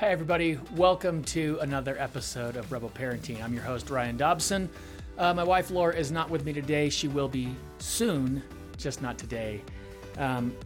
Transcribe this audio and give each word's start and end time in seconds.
Hey, 0.00 0.12
everybody, 0.12 0.58
welcome 0.76 1.22
to 1.24 1.58
another 1.60 1.94
episode 1.98 2.56
of 2.56 2.72
Rebel 2.72 2.88
Parenting. 2.88 3.44
I'm 3.44 3.52
your 3.52 3.62
host, 3.62 3.90
Ryan 3.90 4.16
Dobson. 4.16 4.70
Uh, 5.18 5.34
my 5.34 5.44
wife, 5.44 5.70
Laura, 5.70 5.94
is 5.94 6.10
not 6.10 6.30
with 6.30 6.42
me 6.42 6.54
today. 6.54 6.88
She 6.88 7.06
will 7.06 7.28
be 7.28 7.54
soon, 7.80 8.42
just 8.78 9.02
not 9.02 9.18
today. 9.18 9.60
Um, 10.16 10.56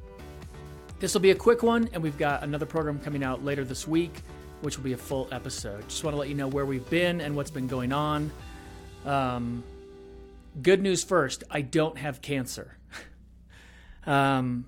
this 1.00 1.14
will 1.14 1.20
be 1.20 1.32
a 1.32 1.34
quick 1.34 1.64
one, 1.64 1.90
and 1.92 2.00
we've 2.00 2.16
got 2.16 2.44
another 2.44 2.64
program 2.64 3.00
coming 3.00 3.24
out 3.24 3.44
later 3.44 3.64
this 3.64 3.88
week, 3.88 4.22
which 4.60 4.76
will 4.76 4.84
be 4.84 4.92
a 4.92 4.96
full 4.96 5.26
episode. 5.32 5.82
Just 5.88 6.04
want 6.04 6.14
to 6.14 6.18
let 6.20 6.28
you 6.28 6.36
know 6.36 6.46
where 6.46 6.64
we've 6.64 6.88
been 6.88 7.20
and 7.20 7.34
what's 7.34 7.50
been 7.50 7.66
going 7.66 7.92
on. 7.92 8.30
Um, 9.04 9.64
good 10.62 10.80
news 10.80 11.02
first 11.02 11.42
I 11.50 11.60
don't 11.60 11.98
have 11.98 12.22
cancer. 12.22 12.78
um, 14.06 14.66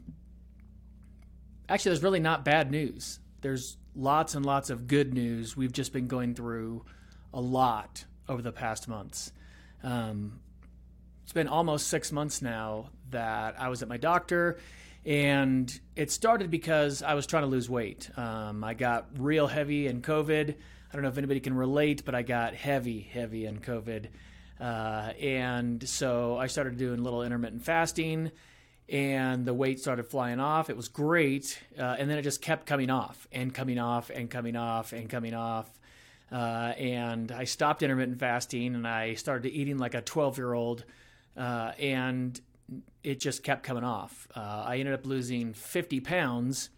actually, 1.68 1.90
there's 1.90 2.02
really 2.02 2.18
not 2.18 2.44
bad 2.44 2.72
news. 2.72 3.20
There's 3.42 3.76
lots 3.96 4.34
and 4.34 4.44
lots 4.44 4.70
of 4.70 4.86
good 4.86 5.14
news. 5.14 5.56
We've 5.56 5.72
just 5.72 5.92
been 5.92 6.06
going 6.06 6.34
through 6.34 6.84
a 7.32 7.40
lot 7.40 8.04
over 8.28 8.42
the 8.42 8.52
past 8.52 8.88
months. 8.88 9.32
Um, 9.82 10.40
it's 11.24 11.32
been 11.32 11.48
almost 11.48 11.88
six 11.88 12.12
months 12.12 12.42
now 12.42 12.90
that 13.10 13.60
I 13.60 13.68
was 13.68 13.82
at 13.82 13.88
my 13.88 13.96
doctor, 13.96 14.58
and 15.04 15.80
it 15.96 16.10
started 16.10 16.50
because 16.50 17.02
I 17.02 17.14
was 17.14 17.26
trying 17.26 17.42
to 17.44 17.48
lose 17.48 17.68
weight. 17.68 18.10
Um, 18.16 18.62
I 18.62 18.74
got 18.74 19.08
real 19.18 19.46
heavy 19.46 19.86
in 19.86 20.02
COVID. 20.02 20.50
I 20.50 20.92
don't 20.92 21.02
know 21.02 21.08
if 21.08 21.18
anybody 21.18 21.40
can 21.40 21.54
relate, 21.54 22.04
but 22.04 22.14
I 22.14 22.22
got 22.22 22.54
heavy, 22.54 23.00
heavy 23.00 23.46
in 23.46 23.58
COVID. 23.58 24.06
Uh, 24.60 25.12
and 25.20 25.86
so 25.86 26.36
I 26.36 26.46
started 26.46 26.76
doing 26.78 27.02
little 27.02 27.22
intermittent 27.22 27.64
fasting 27.64 28.30
and 28.88 29.44
the 29.44 29.54
weight 29.54 29.80
started 29.80 30.04
flying 30.06 30.38
off. 30.40 30.70
It 30.70 30.76
was 30.76 30.88
great, 30.88 31.60
uh, 31.78 31.96
and 31.98 32.08
then 32.08 32.18
it 32.18 32.22
just 32.22 32.40
kept 32.40 32.66
coming 32.66 32.90
off 32.90 33.26
and 33.32 33.52
coming 33.52 33.78
off 33.78 34.10
and 34.10 34.30
coming 34.30 34.56
off 34.56 34.92
and 34.92 35.08
coming 35.08 35.34
off. 35.34 35.68
Uh, 36.30 36.72
and 36.76 37.30
I 37.30 37.44
stopped 37.44 37.82
intermittent 37.82 38.18
fasting 38.18 38.74
and 38.74 38.86
I 38.86 39.14
started 39.14 39.48
eating 39.48 39.78
like 39.78 39.94
a 39.94 40.00
12 40.00 40.38
year 40.38 40.52
old, 40.52 40.84
uh, 41.36 41.72
and 41.78 42.40
it 43.02 43.20
just 43.20 43.42
kept 43.42 43.62
coming 43.62 43.84
off. 43.84 44.26
Uh, 44.34 44.64
I 44.66 44.78
ended 44.78 44.94
up 44.94 45.06
losing 45.06 45.52
50 45.52 46.00
pounds, 46.00 46.70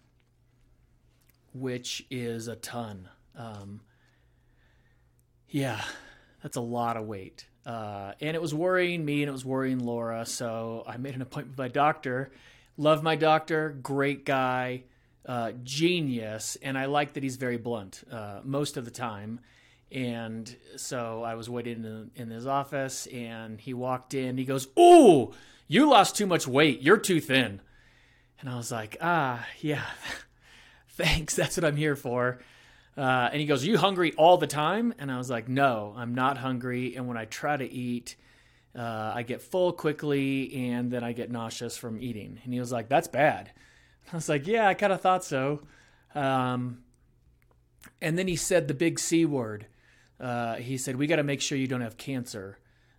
which 1.52 2.06
is 2.10 2.48
a 2.48 2.56
ton. 2.56 3.08
Um, 3.34 3.80
yeah, 5.48 5.82
that's 6.42 6.56
a 6.56 6.62
lot 6.62 6.96
of 6.96 7.06
weight. 7.06 7.46
Uh, 7.68 8.14
and 8.22 8.34
it 8.34 8.40
was 8.40 8.54
worrying 8.54 9.04
me 9.04 9.22
and 9.22 9.28
it 9.28 9.32
was 9.32 9.44
worrying 9.44 9.78
Laura. 9.78 10.24
So 10.24 10.84
I 10.86 10.96
made 10.96 11.14
an 11.14 11.20
appointment 11.20 11.58
with 11.58 11.58
my 11.58 11.68
doctor. 11.68 12.30
Love 12.78 13.02
my 13.02 13.14
doctor, 13.14 13.76
great 13.82 14.24
guy, 14.24 14.84
uh, 15.26 15.52
genius. 15.64 16.56
And 16.62 16.78
I 16.78 16.86
like 16.86 17.12
that 17.12 17.22
he's 17.22 17.36
very 17.36 17.58
blunt 17.58 18.04
uh, 18.10 18.40
most 18.42 18.78
of 18.78 18.86
the 18.86 18.90
time. 18.90 19.40
And 19.92 20.54
so 20.76 21.22
I 21.22 21.34
was 21.34 21.50
waiting 21.50 21.84
in, 21.84 22.10
in 22.14 22.30
his 22.30 22.46
office 22.46 23.06
and 23.08 23.60
he 23.60 23.74
walked 23.74 24.14
in. 24.14 24.38
He 24.38 24.46
goes, 24.46 24.68
Ooh, 24.78 25.32
you 25.66 25.90
lost 25.90 26.16
too 26.16 26.26
much 26.26 26.46
weight. 26.46 26.80
You're 26.80 26.96
too 26.96 27.20
thin. 27.20 27.60
And 28.40 28.48
I 28.48 28.56
was 28.56 28.72
like, 28.72 28.96
Ah, 29.02 29.46
yeah, 29.60 29.84
thanks. 30.88 31.36
That's 31.36 31.58
what 31.58 31.66
I'm 31.66 31.76
here 31.76 31.96
for. 31.96 32.38
Uh, 32.98 33.28
and 33.30 33.40
he 33.40 33.46
goes, 33.46 33.62
Are 33.62 33.68
you 33.68 33.78
hungry 33.78 34.12
all 34.16 34.38
the 34.38 34.48
time? 34.48 34.92
And 34.98 35.10
I 35.10 35.18
was 35.18 35.30
like, 35.30 35.48
No, 35.48 35.94
I'm 35.96 36.16
not 36.16 36.36
hungry. 36.36 36.96
And 36.96 37.06
when 37.06 37.16
I 37.16 37.26
try 37.26 37.56
to 37.56 37.72
eat, 37.72 38.16
uh, 38.76 39.12
I 39.14 39.22
get 39.22 39.40
full 39.40 39.72
quickly 39.72 40.70
and 40.70 40.90
then 40.90 41.04
I 41.04 41.12
get 41.12 41.30
nauseous 41.30 41.76
from 41.76 42.02
eating. 42.02 42.40
And 42.42 42.52
he 42.52 42.58
was 42.58 42.72
like, 42.72 42.88
That's 42.88 43.06
bad. 43.06 43.52
I 44.12 44.16
was 44.16 44.28
like, 44.28 44.48
Yeah, 44.48 44.66
I 44.66 44.74
kind 44.74 44.92
of 44.92 45.00
thought 45.00 45.22
so. 45.24 45.60
Um, 46.16 46.80
and 48.02 48.18
then 48.18 48.26
he 48.26 48.34
said 48.34 48.66
the 48.66 48.74
big 48.74 48.98
C 48.98 49.24
word. 49.24 49.66
Uh, 50.18 50.56
he 50.56 50.76
said, 50.76 50.96
We 50.96 51.06
got 51.06 51.16
to 51.16 51.22
make 51.22 51.40
sure 51.40 51.56
you 51.56 51.68
don't 51.68 51.82
have 51.82 51.96
cancer. 51.96 52.58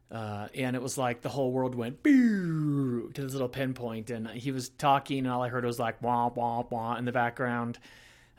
Uh, 0.09 0.47
and 0.55 0.77
it 0.77 0.81
was 0.81 0.97
like 0.97 1.21
the 1.21 1.29
whole 1.29 1.51
world 1.51 1.75
went 1.75 2.01
to 2.05 3.11
this 3.13 3.33
little 3.33 3.49
pinpoint, 3.49 4.09
and 4.09 4.27
he 4.29 4.51
was 4.51 4.69
talking, 4.69 5.19
and 5.19 5.27
all 5.27 5.43
I 5.43 5.49
heard 5.49 5.63
was 5.65 5.77
like 5.77 6.01
wah 6.01 6.29
wah 6.33 6.63
wah 6.67 6.95
in 6.95 7.05
the 7.05 7.11
background. 7.11 7.77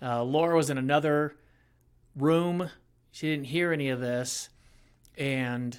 Uh, 0.02 0.24
Laura 0.24 0.56
was 0.56 0.68
in 0.68 0.78
another 0.78 1.36
room. 2.16 2.70
She 3.12 3.28
didn't 3.28 3.46
hear 3.46 3.72
any 3.72 3.90
of 3.90 4.00
this. 4.00 4.48
And 5.16 5.78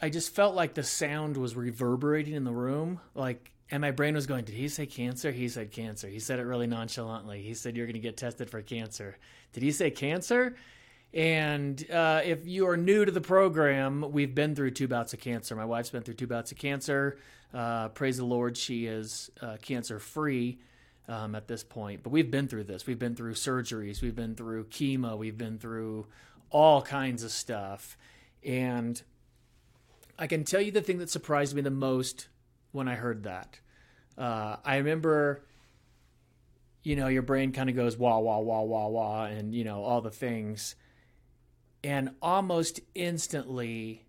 I 0.00 0.08
just 0.08 0.34
felt 0.34 0.54
like 0.54 0.74
the 0.74 0.82
sound 0.82 1.36
was 1.36 1.56
reverberating 1.56 2.34
in 2.34 2.44
the 2.44 2.52
room. 2.52 3.00
Like, 3.14 3.52
and 3.70 3.80
my 3.80 3.90
brain 3.90 4.14
was 4.14 4.26
going, 4.26 4.44
Did 4.44 4.54
he 4.54 4.68
say 4.68 4.86
cancer? 4.86 5.30
He 5.30 5.48
said 5.48 5.70
cancer. 5.70 6.08
He 6.08 6.18
said 6.18 6.38
it 6.38 6.44
really 6.44 6.66
nonchalantly. 6.66 7.42
He 7.42 7.54
said, 7.54 7.76
You're 7.76 7.86
going 7.86 7.94
to 7.94 8.00
get 8.00 8.16
tested 8.16 8.50
for 8.50 8.62
cancer. 8.62 9.16
Did 9.52 9.62
he 9.62 9.72
say 9.72 9.90
cancer? 9.90 10.56
And 11.12 11.90
uh, 11.90 12.20
if 12.24 12.46
you 12.46 12.68
are 12.68 12.76
new 12.76 13.04
to 13.04 13.10
the 13.10 13.20
program, 13.20 14.12
we've 14.12 14.34
been 14.34 14.54
through 14.54 14.70
two 14.72 14.86
bouts 14.86 15.12
of 15.12 15.18
cancer. 15.18 15.56
My 15.56 15.64
wife's 15.64 15.90
been 15.90 16.02
through 16.02 16.14
two 16.14 16.28
bouts 16.28 16.52
of 16.52 16.58
cancer. 16.58 17.18
Uh, 17.52 17.88
praise 17.88 18.16
the 18.16 18.24
Lord, 18.24 18.56
she 18.56 18.86
is 18.86 19.28
uh, 19.40 19.56
cancer 19.60 19.98
free 19.98 20.60
um, 21.08 21.34
at 21.34 21.48
this 21.48 21.64
point. 21.64 22.02
But 22.02 22.10
we've 22.10 22.30
been 22.30 22.48
through 22.48 22.64
this. 22.64 22.86
We've 22.86 22.98
been 22.98 23.16
through 23.16 23.34
surgeries. 23.34 24.02
We've 24.02 24.14
been 24.14 24.34
through 24.34 24.64
chemo. 24.66 25.18
We've 25.18 25.38
been 25.38 25.58
through 25.58 26.06
all 26.50 26.82
kinds 26.82 27.22
of 27.22 27.30
stuff. 27.30 27.96
And 28.44 29.00
I 30.18 30.26
can 30.26 30.44
tell 30.44 30.60
you 30.60 30.70
the 30.70 30.82
thing 30.82 30.98
that 30.98 31.10
surprised 31.10 31.54
me 31.54 31.62
the 31.62 31.70
most 31.70 32.28
when 32.72 32.88
I 32.88 32.94
heard 32.94 33.24
that. 33.24 33.58
Uh, 34.16 34.56
I 34.64 34.76
remember, 34.76 35.44
you 36.82 36.96
know, 36.96 37.08
your 37.08 37.22
brain 37.22 37.52
kind 37.52 37.70
of 37.70 37.76
goes 37.76 37.96
wah, 37.96 38.18
wah, 38.18 38.38
wah, 38.38 38.62
wah, 38.62 38.88
wah, 38.88 39.24
and, 39.24 39.54
you 39.54 39.64
know, 39.64 39.82
all 39.82 40.00
the 40.00 40.10
things. 40.10 40.74
And 41.82 42.10
almost 42.20 42.80
instantly, 42.94 44.04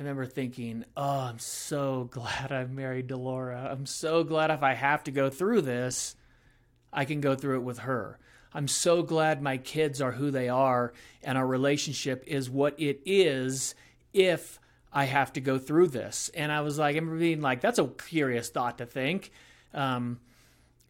I 0.00 0.02
remember 0.02 0.24
thinking, 0.24 0.86
oh, 0.96 1.20
I'm 1.20 1.38
so 1.38 2.04
glad 2.10 2.50
I'm 2.50 2.74
married 2.74 3.08
to 3.08 3.18
Laura. 3.18 3.68
I'm 3.70 3.84
so 3.84 4.24
glad 4.24 4.50
if 4.50 4.62
I 4.62 4.72
have 4.72 5.04
to 5.04 5.10
go 5.10 5.28
through 5.28 5.60
this, 5.60 6.16
I 6.90 7.04
can 7.04 7.20
go 7.20 7.34
through 7.34 7.56
it 7.56 7.64
with 7.64 7.80
her. 7.80 8.18
I'm 8.54 8.66
so 8.66 9.02
glad 9.02 9.42
my 9.42 9.58
kids 9.58 10.00
are 10.00 10.12
who 10.12 10.30
they 10.30 10.48
are 10.48 10.94
and 11.22 11.36
our 11.36 11.46
relationship 11.46 12.24
is 12.26 12.48
what 12.48 12.80
it 12.80 13.02
is 13.04 13.74
if 14.14 14.58
I 14.90 15.04
have 15.04 15.34
to 15.34 15.42
go 15.42 15.58
through 15.58 15.88
this. 15.88 16.30
And 16.32 16.50
I 16.50 16.62
was 16.62 16.78
like, 16.78 16.96
I'm 16.96 17.18
being 17.18 17.42
like, 17.42 17.60
that's 17.60 17.78
a 17.78 17.86
curious 17.86 18.48
thought 18.48 18.78
to 18.78 18.86
think. 18.86 19.30
Um, 19.74 20.18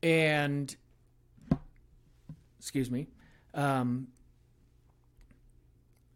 and, 0.04 0.75
excuse 2.60 2.93
me. 2.93 3.09
Um, 3.54 4.06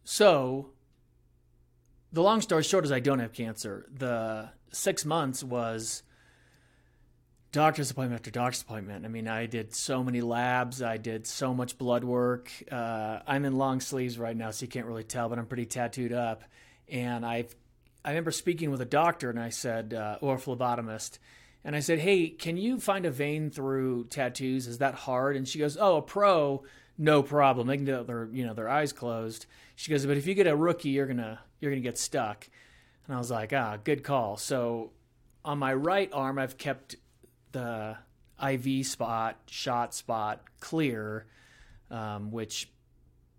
so 0.05 0.74
the 2.15 2.23
long 2.23 2.41
story 2.41 2.63
short 2.63 2.85
is 2.85 2.93
I 2.93 3.01
don't 3.01 3.19
have 3.19 3.33
cancer. 3.33 3.87
The 3.93 4.49
six 4.71 5.05
months 5.05 5.43
was 5.43 6.05
doctor's 7.51 7.91
appointment 7.91 8.21
after 8.21 8.31
doctor's 8.31 8.63
appointment. 8.63 9.05
I 9.05 9.09
mean, 9.09 9.27
I 9.27 9.47
did 9.47 9.75
so 9.75 10.05
many 10.05 10.21
labs. 10.21 10.81
I 10.81 10.97
did 10.97 11.27
so 11.27 11.53
much 11.53 11.77
blood 11.77 12.05
work. 12.05 12.53
Uh, 12.71 13.19
I'm 13.27 13.45
in 13.45 13.57
long 13.59 13.81
sleeves 13.81 14.17
right 14.17 14.37
now, 14.37 14.53
so 14.53 14.63
you 14.63 14.69
can't 14.69 14.87
really 14.87 15.03
tell, 15.03 15.29
but 15.29 15.41
I'm 15.41 15.47
pretty 15.47 15.67
tattooed 15.67 16.13
up. 16.13 16.45
And 16.89 17.27
I've, 17.27 17.53
I 18.05 18.11
remember 18.11 18.31
speaking 18.31 18.71
with 18.71 18.81
a 18.81 18.87
doctor, 18.87 19.29
and 19.29 19.41
I 19.41 19.49
said, 19.49 19.93
uh, 19.93 20.19
or 20.21 20.37
a 20.37 20.39
phlebotomist, 20.39 21.19
and 21.65 21.75
I 21.75 21.81
said, 21.81 21.99
"Hey, 21.99 22.29
can 22.29 22.57
you 22.57 22.79
find 22.79 23.07
a 23.07 23.11
vein 23.11 23.51
through 23.51 24.05
tattoos? 24.05 24.69
Is 24.69 24.79
that 24.79 24.95
hard?" 24.95 25.35
And 25.35 25.49
she 25.49 25.59
goes, 25.59 25.77
"Oh, 25.81 25.97
a 25.97 26.03
pro, 26.03 26.63
no 26.99 27.23
problem. 27.23 27.67
They 27.67 27.77
can 27.77 27.87
do 27.87 28.05
their, 28.05 28.29
you 28.31 28.47
know, 28.47 28.55
their 28.55 28.69
eyes 28.69 28.93
closed." 28.93 29.47
She 29.75 29.91
goes, 29.91 30.05
"But 30.05 30.19
if 30.19 30.27
you 30.27 30.35
get 30.35 30.47
a 30.47 30.55
rookie, 30.55 30.91
you're 30.91 31.07
gonna 31.07 31.41
you're 31.65 31.73
going 31.73 31.83
to 31.83 31.89
get 31.89 31.99
stuck. 31.99 32.49
And 33.07 33.15
I 33.15 33.19
was 33.19 33.31
like, 33.31 33.53
ah, 33.53 33.79
good 33.83 34.05
call. 34.05 34.37
So 34.37 34.93
on 35.45 35.59
my 35.59 35.75
right 35.75 36.11
arm, 36.13 36.39
I've 36.39 36.57
kept 36.57 36.97
the 37.53 37.97
IV 38.43 38.87
spot, 38.87 39.39
shot 39.47 39.95
spot 39.95 40.43
clear, 40.61 41.27
um, 41.91 42.31
which 42.31 42.71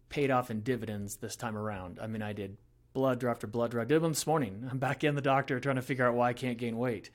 paid 0.10 0.32
off 0.32 0.52
in 0.52 0.62
dividends 0.62 1.18
this 1.18 1.36
time 1.36 1.58
around. 1.58 2.00
I 2.02 2.08
mean, 2.08 2.22
I 2.22 2.34
did 2.34 2.58
blood 2.94 3.20
draw 3.20 3.32
after 3.32 3.48
blood 3.48 3.72
draw. 3.72 3.82
I 3.82 3.86
did 3.86 4.02
them 4.02 4.12
this 4.12 4.28
morning. 4.28 4.68
I'm 4.70 4.78
back 4.78 5.04
in 5.04 5.16
the 5.16 5.22
doctor 5.22 5.60
trying 5.60 5.76
to 5.76 5.82
figure 5.82 6.08
out 6.08 6.16
why 6.16 6.30
I 6.30 6.34
can't 6.34 6.58
gain 6.58 6.78
weight. 6.78 7.10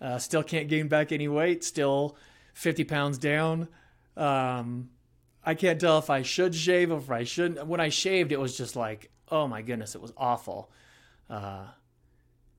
Uh, 0.00 0.18
still 0.18 0.42
can't 0.42 0.68
gain 0.68 0.88
back 0.88 1.12
any 1.12 1.28
weight. 1.28 1.64
Still 1.64 2.16
50 2.54 2.84
pounds 2.84 3.18
down. 3.18 3.68
Um, 4.16 4.90
I 5.44 5.54
can't 5.54 5.80
tell 5.80 5.98
if 5.98 6.08
I 6.08 6.22
should 6.22 6.54
shave 6.54 6.90
or 6.90 6.98
if 6.98 7.10
I 7.10 7.24
shouldn't. 7.24 7.66
When 7.66 7.80
I 7.80 7.88
shaved, 7.88 8.32
it 8.32 8.40
was 8.40 8.56
just 8.56 8.76
like, 8.76 9.10
oh 9.30 9.48
my 9.48 9.62
goodness, 9.62 9.94
it 9.94 10.00
was 10.00 10.12
awful. 10.16 10.70
Uh, 11.28 11.66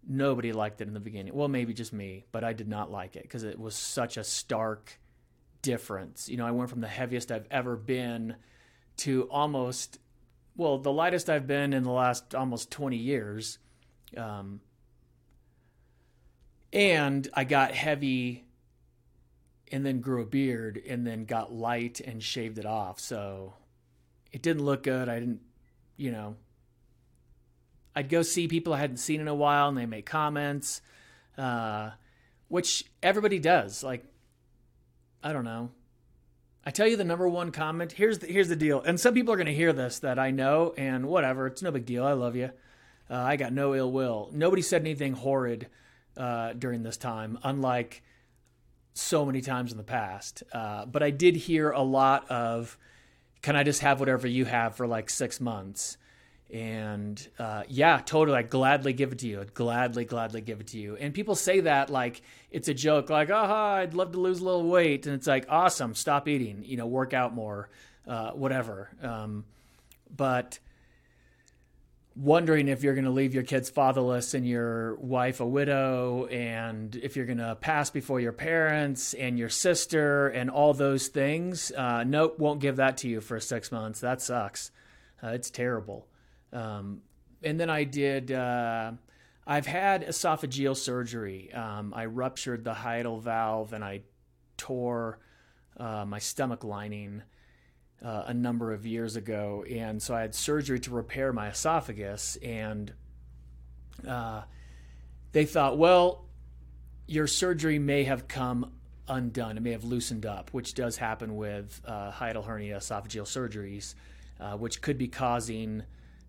nobody 0.07 0.51
liked 0.51 0.81
it 0.81 0.88
in 0.88 0.94
the 0.94 1.00
beginning. 1.00 1.33
Well, 1.33 1.47
maybe 1.47 1.73
just 1.73 1.94
me, 1.94 2.25
but 2.31 2.44
I 2.44 2.53
did 2.53 2.67
not 2.67 2.91
like 2.91 3.15
it 3.15 3.23
because 3.23 3.44
it 3.44 3.59
was 3.59 3.75
such 3.75 4.17
a 4.17 4.23
stark 4.23 5.00
difference. 5.62 6.29
You 6.29 6.38
know, 6.38 6.45
I 6.45 6.51
went 6.51 6.69
from 6.69 6.81
the 6.81 6.88
heaviest 6.88 7.31
I've 7.31 7.47
ever 7.50 7.75
been 7.75 8.35
to 8.97 9.27
almost, 9.29 10.00
well, 10.56 10.77
the 10.77 10.91
lightest 10.91 11.29
I've 11.29 11.47
been 11.47 11.73
in 11.73 11.83
the 11.83 11.91
last 11.91 12.35
almost 12.35 12.71
20 12.71 12.97
years. 12.97 13.59
Um, 14.15 14.61
and 16.71 17.27
I 17.33 17.44
got 17.44 17.71
heavy 17.71 18.45
and 19.71 19.85
then 19.85 20.01
grew 20.01 20.21
a 20.21 20.25
beard 20.25 20.81
and 20.88 21.06
then 21.06 21.25
got 21.25 21.51
light 21.51 22.00
and 22.00 22.21
shaved 22.21 22.59
it 22.59 22.65
off. 22.65 23.00
So 23.00 23.53
it 24.31 24.41
didn't 24.41 24.63
look 24.63 24.83
good. 24.83 25.09
I 25.09 25.19
didn't, 25.19 25.41
you 25.97 26.11
know, 26.11 26.35
I'd 27.95 28.09
go 28.09 28.21
see 28.21 28.47
people 28.47 28.74
I 28.74 28.80
hadn't 28.80 28.97
seen 28.97 29.21
in 29.21 29.27
a 29.27 29.36
while 29.36 29.69
and 29.69 29.77
they 29.77 29.86
make 29.86 30.06
comments, 30.06 30.81
uh, 31.38 31.92
which 32.50 32.86
everybody 33.01 33.39
does. 33.39 33.83
Like, 33.83 34.03
I 35.24 35.31
don't 35.33 35.45
know. 35.45 35.71
I 36.65 36.71
tell 36.71 36.88
you 36.88 36.97
the 36.97 37.03
number 37.03 37.27
one 37.30 37.51
comment. 37.51 37.92
Here's 37.92 38.19
the, 38.19 38.27
here's 38.27 38.50
the 38.50 38.56
deal. 38.56 38.81
And 38.81 39.00
some 39.00 39.13
people 39.13 39.33
are 39.33 39.38
going 39.38 39.45
to 39.45 39.53
hear 39.53 39.71
this 39.71 40.00
that 40.00 40.18
I 40.18 40.31
know, 40.31 40.74
and 40.77 41.06
whatever. 41.06 41.47
It's 41.47 41.62
no 41.62 41.71
big 41.71 41.86
deal. 41.86 42.03
I 42.03 42.13
love 42.13 42.36
you. 42.36 42.51
Uh, 43.09 43.15
I 43.15 43.36
got 43.36 43.53
no 43.53 43.75
ill 43.75 43.92
will. 43.92 44.30
Nobody 44.33 44.63
said 44.63 44.81
anything 44.81 45.13
horrid 45.13 45.68
uh, 46.18 46.53
during 46.53 46.81
this 46.81 46.97
time, 46.97 47.38
unlike 47.44 48.01
so 48.94 49.25
many 49.25 49.42
times 49.42 49.71
in 49.71 49.77
the 49.77 49.83
past. 49.83 50.42
Uh, 50.51 50.86
but 50.86 51.03
I 51.03 51.12
did 51.12 51.36
hear 51.36 51.69
a 51.69 51.83
lot 51.83 52.30
of, 52.31 52.80
"Can 53.44 53.56
I 53.56 53.63
just 53.63 53.81
have 53.81 54.00
whatever 54.00 54.27
you 54.27 54.45
have 54.45 54.75
for 54.75 54.88
like 54.88 55.12
six 55.12 55.39
months?" 55.39 55.97
And 56.51 57.27
uh, 57.39 57.63
yeah, 57.68 58.01
totally. 58.06 58.38
I'd 58.38 58.50
gladly 58.50 58.94
give 58.94 59.12
it 59.12 59.19
to 59.19 59.27
you. 59.27 59.42
I'd 59.42 59.53
gladly, 59.53 60.06
gladly 60.06 60.42
give 60.42 60.59
it 60.59 60.68
to 60.68 60.80
you. 60.80 60.95
And 60.95 61.13
people 61.13 61.36
say 61.36 61.62
that 61.62 61.89
like 61.89 62.21
it's 62.51 62.68
a 62.68 62.74
joke, 62.74 63.09
like, 63.09 63.30
aha, 63.30 63.75
I'd 63.75 63.94
love 63.94 64.12
to 64.12 64.19
lose 64.19 64.39
a 64.39 64.45
little 64.45 64.69
weight. 64.69 65.07
And 65.07 65.15
it's 65.15 65.27
like, 65.27 65.47
awesome, 65.50 65.95
stop 65.95 66.27
eating, 66.27 66.63
you 66.63 66.77
know, 66.77 66.86
work 66.86 67.13
out 67.13 67.33
more, 67.33 67.69
uh, 68.07 68.31
whatever. 68.31 68.89
Um, 69.01 69.45
but 70.15 70.59
wondering 72.15 72.69
if 72.69 72.83
you're 72.83 72.94
going 72.94 73.06
to 73.06 73.12
leave 73.12 73.33
your 73.33 73.44
kids 73.44 73.69
fatherless 73.69 74.33
and 74.33 74.47
your 74.47 74.95
wife 74.95 75.42
a 75.42 75.45
widow, 75.45 76.25
and 76.27 76.95
if 76.95 77.15
you're 77.18 77.25
going 77.25 77.39
to 77.39 77.56
pass 77.56 77.89
before 77.89 78.19
your 78.19 78.31
parents 78.31 79.13
and 79.15 79.38
your 79.38 79.50
sister 79.50 80.30
and 80.30 80.50
all 80.50 80.74
those 80.74 81.07
things, 81.07 81.71
uh, 81.71 82.03
nope, 82.06 82.39
won't 82.39 82.62
give 82.62 82.77
that 82.77 82.97
to 82.97 83.09
you 83.09 83.19
for 83.19 83.39
six 83.39 83.71
months. 83.71 84.00
That 84.00 84.21
sucks. 84.21 84.71
Uh, 85.21 85.30
it's 85.30 85.50
terrible. 85.50 86.07
Um, 86.56 87.02
and 87.44 87.60
then 87.60 87.69
I 87.69 87.84
did. 87.84 88.31
Uh, 88.31 88.94
I've 89.46 89.68
had 89.68 90.07
esophageal 90.07 90.75
surgery. 90.75 91.54
Um, 91.54 91.94
I 91.96 92.06
ruptured 92.06 92.63
the 92.63 92.74
hiatal 92.74 93.22
valve 93.22 93.74
and 93.74 93.84
I 93.84 94.02
tore 94.57 95.19
uh, 95.78 96.06
my 96.06 96.19
stomach 96.19 96.63
lining 96.63 97.22
uh, 98.04 98.24
a 98.28 98.34
number 98.34 98.72
of 98.72 98.86
years 98.86 99.16
ago, 99.16 99.66
and 99.69 100.02
so 100.02 100.16
I 100.16 100.22
had 100.22 100.36
surgery 100.36 100.80
to 100.81 100.92
repair 100.92 101.34
my 101.34 101.50
esophagus. 101.50 102.38
And 102.38 102.94
uh, 104.07 104.44
they 105.31 105.46
thought, 105.46 105.78
well, 105.78 106.25
your 107.07 107.28
surgery 107.28 107.80
may 107.80 108.04
have 108.04 108.28
come 108.28 108.72
undone. 109.07 109.57
It 109.57 109.62
may 109.62 109.72
have 109.72 109.84
loosened 109.84 110.25
up, 110.25 110.50
which 110.52 110.74
does 110.74 110.98
happen 110.98 111.36
with 111.36 111.81
uh, 111.86 112.12
hiatal 112.12 112.46
hernia 112.46 112.78
esophageal 112.78 113.25
surgeries, 113.25 113.96
uh, 114.40 114.57
which 114.57 114.81
could 114.81 114.98
be 114.98 115.07
causing 115.07 115.84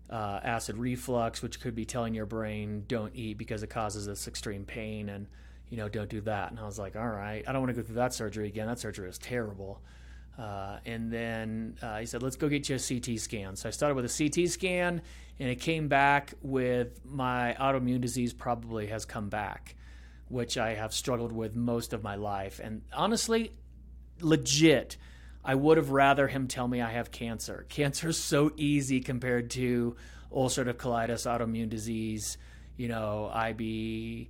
uh, 0.09 0.39
acid 0.43 0.77
reflux, 0.77 1.41
which 1.41 1.59
could 1.59 1.75
be 1.75 1.85
telling 1.85 2.13
your 2.13 2.25
brain 2.25 2.85
don't 2.87 3.13
eat 3.15 3.37
because 3.37 3.63
it 3.63 3.69
causes 3.69 4.05
this 4.05 4.27
extreme 4.27 4.65
pain, 4.65 5.09
and 5.09 5.27
you 5.69 5.77
know 5.77 5.89
don't 5.89 6.09
do 6.09 6.21
that. 6.21 6.51
And 6.51 6.59
I 6.59 6.65
was 6.65 6.79
like, 6.79 6.95
all 6.95 7.07
right, 7.07 7.43
I 7.47 7.51
don't 7.51 7.61
want 7.61 7.75
to 7.75 7.81
go 7.81 7.85
through 7.85 7.95
that 7.95 8.13
surgery 8.13 8.47
again. 8.47 8.67
That 8.67 8.79
surgery 8.79 9.07
was 9.07 9.17
terrible. 9.17 9.81
Uh, 10.37 10.77
and 10.85 11.11
then 11.11 11.77
uh, 11.81 11.97
he 11.97 12.05
said, 12.05 12.21
let's 12.21 12.35
go 12.35 12.47
get 12.47 12.69
you 12.69 12.75
a 12.75 12.79
CT 12.79 13.19
scan. 13.19 13.55
So 13.55 13.69
I 13.69 13.71
started 13.71 13.95
with 13.95 14.05
a 14.05 14.29
CT 14.29 14.49
scan, 14.49 15.01
and 15.39 15.49
it 15.49 15.59
came 15.59 15.87
back 15.87 16.33
with 16.41 17.03
my 17.03 17.55
autoimmune 17.59 18.01
disease 18.01 18.33
probably 18.33 18.87
has 18.87 19.03
come 19.03 19.29
back, 19.29 19.75
which 20.29 20.57
I 20.57 20.75
have 20.75 20.93
struggled 20.93 21.31
with 21.31 21.55
most 21.55 21.91
of 21.91 22.03
my 22.03 22.15
life. 22.15 22.59
And 22.63 22.83
honestly, 22.93 23.51
legit 24.21 24.97
I 25.47 25.55
would 25.55 25.77
have 25.77 25.91
rather 25.91 26.27
him 26.27 26.49
tell 26.49 26.67
me 26.67 26.81
I 26.81 26.91
have 26.91 27.09
cancer. 27.09 27.65
Cancer 27.69 28.09
is 28.09 28.19
so 28.19 28.51
easy 28.57 28.99
compared 28.99 29.49
to 29.51 29.95
ulcerative 30.29 30.73
colitis, 30.73 31.25
autoimmune 31.25 31.69
disease, 31.69 32.37
you 32.75 32.89
know, 32.89 33.31
IBS, 33.33 34.27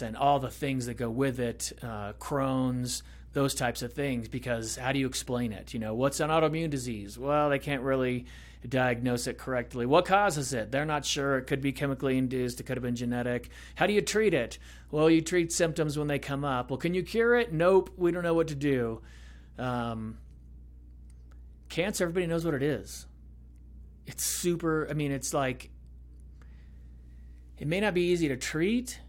and 0.00 0.16
all 0.16 0.40
the 0.40 0.48
things 0.48 0.86
that 0.86 0.94
go 0.94 1.10
with 1.10 1.40
it, 1.40 1.74
uh, 1.82 2.14
Crohn's, 2.14 3.02
those 3.34 3.54
types 3.54 3.82
of 3.82 3.92
things. 3.92 4.28
Because 4.28 4.76
how 4.76 4.92
do 4.92 4.98
you 4.98 5.06
explain 5.06 5.52
it? 5.52 5.74
You 5.74 5.80
know, 5.80 5.94
what's 5.94 6.20
an 6.20 6.30
autoimmune 6.30 6.70
disease? 6.70 7.18
Well, 7.18 7.50
they 7.50 7.58
can't 7.58 7.82
really 7.82 8.24
diagnose 8.66 9.26
it 9.26 9.36
correctly. 9.36 9.84
What 9.84 10.06
causes 10.06 10.54
it? 10.54 10.70
They're 10.70 10.86
not 10.86 11.04
sure. 11.04 11.36
It 11.36 11.46
could 11.46 11.60
be 11.60 11.72
chemically 11.72 12.16
induced. 12.16 12.60
It 12.60 12.62
could 12.62 12.78
have 12.78 12.82
been 12.82 12.96
genetic. 12.96 13.50
How 13.74 13.86
do 13.86 13.92
you 13.92 14.00
treat 14.00 14.32
it? 14.32 14.58
Well, 14.90 15.10
you 15.10 15.20
treat 15.20 15.52
symptoms 15.52 15.98
when 15.98 16.08
they 16.08 16.18
come 16.18 16.46
up. 16.46 16.70
Well, 16.70 16.78
can 16.78 16.94
you 16.94 17.02
cure 17.02 17.34
it? 17.34 17.52
Nope. 17.52 17.90
We 17.98 18.10
don't 18.10 18.22
know 18.22 18.32
what 18.32 18.48
to 18.48 18.54
do. 18.54 19.02
Um, 19.58 20.18
cancer, 21.68 22.04
everybody 22.04 22.26
knows 22.26 22.44
what 22.44 22.54
it 22.54 22.62
is. 22.62 23.06
It's 24.06 24.24
super, 24.24 24.86
I 24.90 24.94
mean, 24.94 25.12
it's 25.12 25.32
like, 25.32 25.70
it 27.58 27.66
may 27.66 27.80
not 27.80 27.94
be 27.94 28.10
easy 28.10 28.28
to 28.28 28.36
treat, 28.36 29.00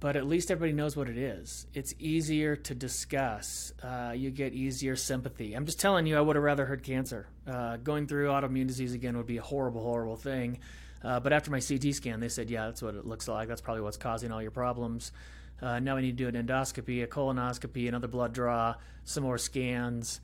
but 0.00 0.16
at 0.16 0.26
least 0.26 0.50
everybody 0.50 0.72
knows 0.72 0.96
what 0.96 1.08
it 1.08 1.16
is. 1.16 1.66
It's 1.74 1.94
easier 1.98 2.56
to 2.56 2.74
discuss. 2.74 3.72
Uh, 3.82 4.12
you 4.16 4.30
get 4.30 4.52
easier 4.52 4.96
sympathy. 4.96 5.54
I'm 5.54 5.66
just 5.66 5.78
telling 5.78 6.06
you, 6.06 6.16
I 6.16 6.20
would 6.20 6.34
have 6.36 6.42
rather 6.42 6.66
heard 6.66 6.82
cancer. 6.82 7.28
Uh, 7.46 7.76
going 7.76 8.06
through 8.06 8.28
autoimmune 8.28 8.66
disease 8.66 8.94
again 8.94 9.16
would 9.16 9.26
be 9.26 9.36
a 9.36 9.42
horrible, 9.42 9.82
horrible 9.82 10.16
thing. 10.16 10.58
Uh, 11.04 11.20
but 11.20 11.32
after 11.32 11.50
my 11.50 11.60
CT 11.60 11.94
scan, 11.94 12.20
they 12.20 12.28
said, 12.28 12.50
yeah, 12.50 12.66
that's 12.66 12.82
what 12.82 12.94
it 12.94 13.06
looks 13.06 13.28
like. 13.28 13.48
That's 13.48 13.60
probably 13.60 13.82
what's 13.82 13.96
causing 13.96 14.30
all 14.30 14.40
your 14.40 14.50
problems. 14.50 15.12
Uh, 15.60 15.78
now 15.78 15.96
we 15.96 16.02
need 16.02 16.16
to 16.16 16.30
do 16.30 16.36
an 16.36 16.46
endoscopy, 16.46 17.02
a 17.02 17.06
colonoscopy, 17.06 17.88
another 17.88 18.08
blood 18.08 18.32
draw, 18.32 18.74
some 19.04 19.22
more 19.22 19.38
scans. 19.38 20.20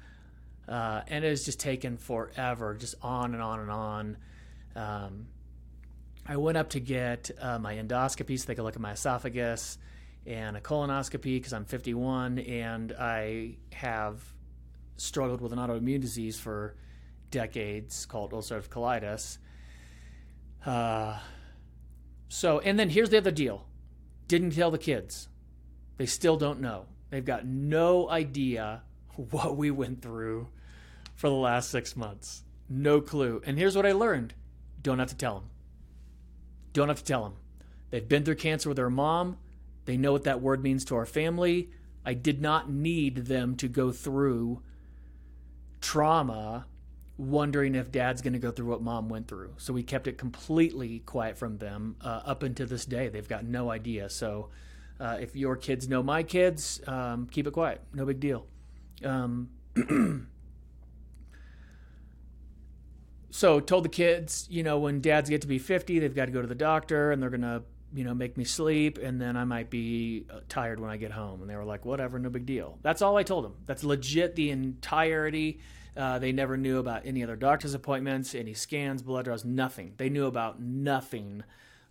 Uh, 0.68 1.02
and 1.08 1.24
it 1.24 1.28
has 1.28 1.44
just 1.44 1.60
taken 1.60 1.96
forever, 1.96 2.74
just 2.74 2.94
on 3.02 3.34
and 3.34 3.42
on 3.42 3.60
and 3.60 3.70
on. 3.70 4.16
Um, 4.76 5.26
I 6.26 6.36
went 6.36 6.58
up 6.58 6.70
to 6.70 6.80
get 6.80 7.30
uh, 7.40 7.58
my 7.58 7.76
endoscopy 7.76 8.38
so 8.38 8.46
they 8.46 8.54
could 8.54 8.64
look 8.64 8.74
at 8.74 8.80
my 8.80 8.92
esophagus 8.92 9.78
and 10.26 10.56
a 10.56 10.60
colonoscopy 10.60 11.36
because 11.36 11.54
I'm 11.54 11.64
51 11.64 12.38
and 12.40 12.92
I 12.92 13.56
have 13.72 14.20
struggled 14.98 15.40
with 15.40 15.52
an 15.52 15.58
autoimmune 15.58 16.02
disease 16.02 16.38
for 16.38 16.76
decades 17.30 18.04
called 18.04 18.32
ulcerative 18.32 18.68
colitis. 18.68 19.38
Uh, 20.64 21.18
so, 22.28 22.58
and 22.60 22.78
then 22.78 22.90
here's 22.90 23.10
the 23.10 23.18
other 23.18 23.30
deal 23.30 23.66
didn't 24.26 24.50
tell 24.50 24.70
the 24.70 24.78
kids. 24.78 25.28
They 25.96 26.06
still 26.06 26.36
don't 26.36 26.60
know. 26.60 26.86
They've 27.10 27.24
got 27.24 27.46
no 27.46 28.08
idea 28.10 28.82
what 29.16 29.56
we 29.56 29.70
went 29.70 30.02
through 30.02 30.48
for 31.14 31.28
the 31.28 31.34
last 31.34 31.70
six 31.70 31.96
months. 31.96 32.44
No 32.68 33.00
clue. 33.00 33.42
And 33.46 33.58
here's 33.58 33.74
what 33.74 33.86
I 33.86 33.92
learned 33.92 34.34
don't 34.82 34.98
have 34.98 35.08
to 35.08 35.16
tell 35.16 35.34
them. 35.34 35.50
Don't 36.72 36.88
have 36.88 36.98
to 36.98 37.04
tell 37.04 37.24
them. 37.24 37.34
They've 37.90 38.06
been 38.06 38.24
through 38.24 38.36
cancer 38.36 38.68
with 38.68 38.76
their 38.76 38.90
mom. 38.90 39.38
They 39.86 39.96
know 39.96 40.12
what 40.12 40.24
that 40.24 40.42
word 40.42 40.62
means 40.62 40.84
to 40.86 40.96
our 40.96 41.06
family. 41.06 41.70
I 42.04 42.14
did 42.14 42.40
not 42.40 42.70
need 42.70 43.16
them 43.26 43.56
to 43.56 43.68
go 43.68 43.90
through 43.90 44.62
trauma 45.80 46.66
wondering 47.18 47.74
if 47.74 47.90
dad's 47.90 48.22
going 48.22 48.32
to 48.32 48.38
go 48.38 48.52
through 48.52 48.66
what 48.66 48.80
mom 48.80 49.08
went 49.08 49.26
through. 49.26 49.52
So 49.58 49.72
we 49.72 49.82
kept 49.82 50.06
it 50.06 50.16
completely 50.16 51.00
quiet 51.00 51.36
from 51.36 51.58
them 51.58 51.96
uh, 52.00 52.22
up 52.24 52.44
until 52.44 52.68
this 52.68 52.86
day. 52.86 53.08
They've 53.08 53.28
got 53.28 53.44
no 53.44 53.70
idea. 53.70 54.08
So 54.08 54.50
uh, 55.00 55.18
if 55.20 55.34
your 55.34 55.56
kids 55.56 55.88
know 55.88 56.02
my 56.02 56.22
kids, 56.22 56.80
um, 56.86 57.26
keep 57.26 57.46
it 57.48 57.52
quiet. 57.52 57.82
No 57.92 58.06
big 58.06 58.20
deal. 58.20 58.46
Um, 59.04 59.50
so 63.30 63.58
told 63.58 63.84
the 63.84 63.90
kids, 63.90 64.46
you 64.48 64.62
know, 64.62 64.78
when 64.78 65.00
dads 65.00 65.28
get 65.28 65.40
to 65.42 65.48
be 65.48 65.58
50, 65.58 65.98
they've 65.98 66.14
got 66.14 66.26
to 66.26 66.32
go 66.32 66.40
to 66.40 66.48
the 66.48 66.54
doctor 66.54 67.10
and 67.10 67.20
they're 67.20 67.30
going 67.30 67.42
to, 67.42 67.64
you 67.92 68.04
know, 68.04 68.14
make 68.14 68.36
me 68.36 68.44
sleep 68.44 68.96
and 68.98 69.20
then 69.20 69.36
I 69.36 69.42
might 69.42 69.70
be 69.70 70.26
uh, 70.32 70.40
tired 70.48 70.78
when 70.78 70.90
I 70.90 70.96
get 70.96 71.10
home. 71.10 71.40
And 71.40 71.50
they 71.50 71.56
were 71.56 71.64
like, 71.64 71.84
whatever, 71.84 72.16
no 72.20 72.30
big 72.30 72.46
deal. 72.46 72.78
That's 72.82 73.02
all 73.02 73.16
I 73.16 73.24
told 73.24 73.44
them. 73.44 73.54
That's 73.66 73.82
legit 73.82 74.36
the 74.36 74.50
entirety 74.50 75.58
uh, 75.98 76.18
they 76.20 76.30
never 76.30 76.56
knew 76.56 76.78
about 76.78 77.04
any 77.04 77.24
other 77.24 77.34
doctor's 77.34 77.74
appointments, 77.74 78.34
any 78.34 78.54
scans, 78.54 79.02
blood 79.02 79.24
draws, 79.24 79.44
nothing. 79.44 79.94
They 79.96 80.08
knew 80.08 80.26
about 80.26 80.60
nothing 80.60 81.42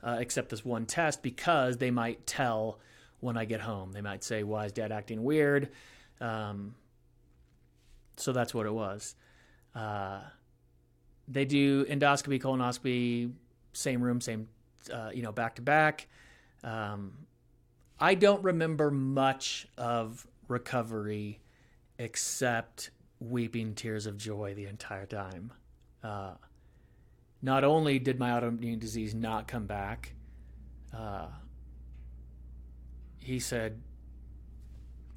uh, 0.02 0.18
except 0.20 0.50
this 0.50 0.64
one 0.64 0.86
test 0.86 1.22
because 1.22 1.78
they 1.78 1.92
might 1.92 2.26
tell 2.26 2.80
when 3.20 3.36
I 3.36 3.44
get 3.44 3.60
home. 3.60 3.92
They 3.92 4.02
might 4.02 4.24
say, 4.24 4.44
Why 4.44 4.66
is 4.66 4.72
dad 4.72 4.94
acting 4.94 5.24
weird? 5.24 5.70
Um, 6.22 6.76
so 8.16 8.32
that's 8.32 8.54
what 8.54 8.66
it 8.66 8.74
was. 8.74 9.16
Uh, 9.76 10.22
they 11.28 11.44
do 11.44 11.84
endoscopy, 11.86 12.42
colonoscopy, 12.42 13.34
same 13.74 14.02
room, 14.02 14.22
same, 14.22 14.48
uh, 14.92 15.10
you 15.14 15.22
know, 15.22 15.34
back 15.34 15.56
to 15.56 15.62
back. 15.62 16.08
Um, 16.64 17.12
I 18.00 18.16
don't 18.16 18.44
remember 18.44 18.90
much 18.90 19.68
of 19.78 20.26
recovery 20.48 21.42
except 22.00 22.92
weeping 23.20 23.74
tears 23.74 24.06
of 24.06 24.18
joy 24.18 24.54
the 24.54 24.66
entire 24.66 25.06
time. 25.06 25.52
Uh, 26.04 26.34
not 27.42 27.64
only 27.64 28.00
did 28.00 28.20
my 28.20 28.30
autoimmune 28.32 28.80
disease 28.80 29.14
not 29.14 29.48
come 29.48 29.66
back, 29.66 30.14
uh, 30.96 31.28
he 33.18 33.40
said, 33.40 33.82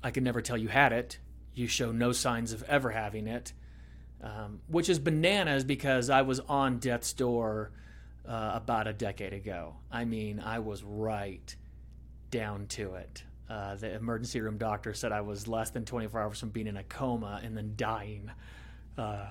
I 0.03 0.11
could 0.11 0.23
never 0.23 0.41
tell 0.41 0.57
you 0.57 0.69
had 0.69 0.93
it. 0.93 1.19
You 1.55 1.67
show 1.67 1.93
no 1.93 2.13
signs 2.13 2.53
of 2.53 2.63
ever 2.65 2.91
having 2.91 3.27
it, 3.27 3.53
um, 4.23 4.61
which 4.67 4.89
is 4.89 4.99
bananas 4.99 5.65
because 5.65 6.11
I 6.11 6.23
was 6.23 6.41
on 6.41 6.79
death's 6.79 7.13
door 7.13 7.73
uh, 8.27 8.53
about 8.55 8.87
a 8.87 8.93
decade 8.93 9.33
ago. 9.33 9.77
I 9.91 10.05
mean, 10.05 10.41
I 10.41 10.59
was 10.61 10.83
right 10.83 11.55
down 12.31 12.67
to 12.69 12.95
it. 12.95 13.25
Uh, 13.51 13.75
the 13.75 13.93
emergency 13.93 14.41
room 14.41 14.59
doctor 14.59 14.95
said 14.95 15.11
I 15.11 15.23
was 15.23 15.49
less 15.49 15.71
than 15.71 15.85
24 15.85 16.21
hours 16.21 16.39
from 16.39 16.51
being 16.51 16.69
in 16.69 16.77
a 16.77 16.85
coma 16.85 17.41
and 17.43 17.57
then 17.57 17.73
dying. 17.77 18.31
Uh, 18.97 19.27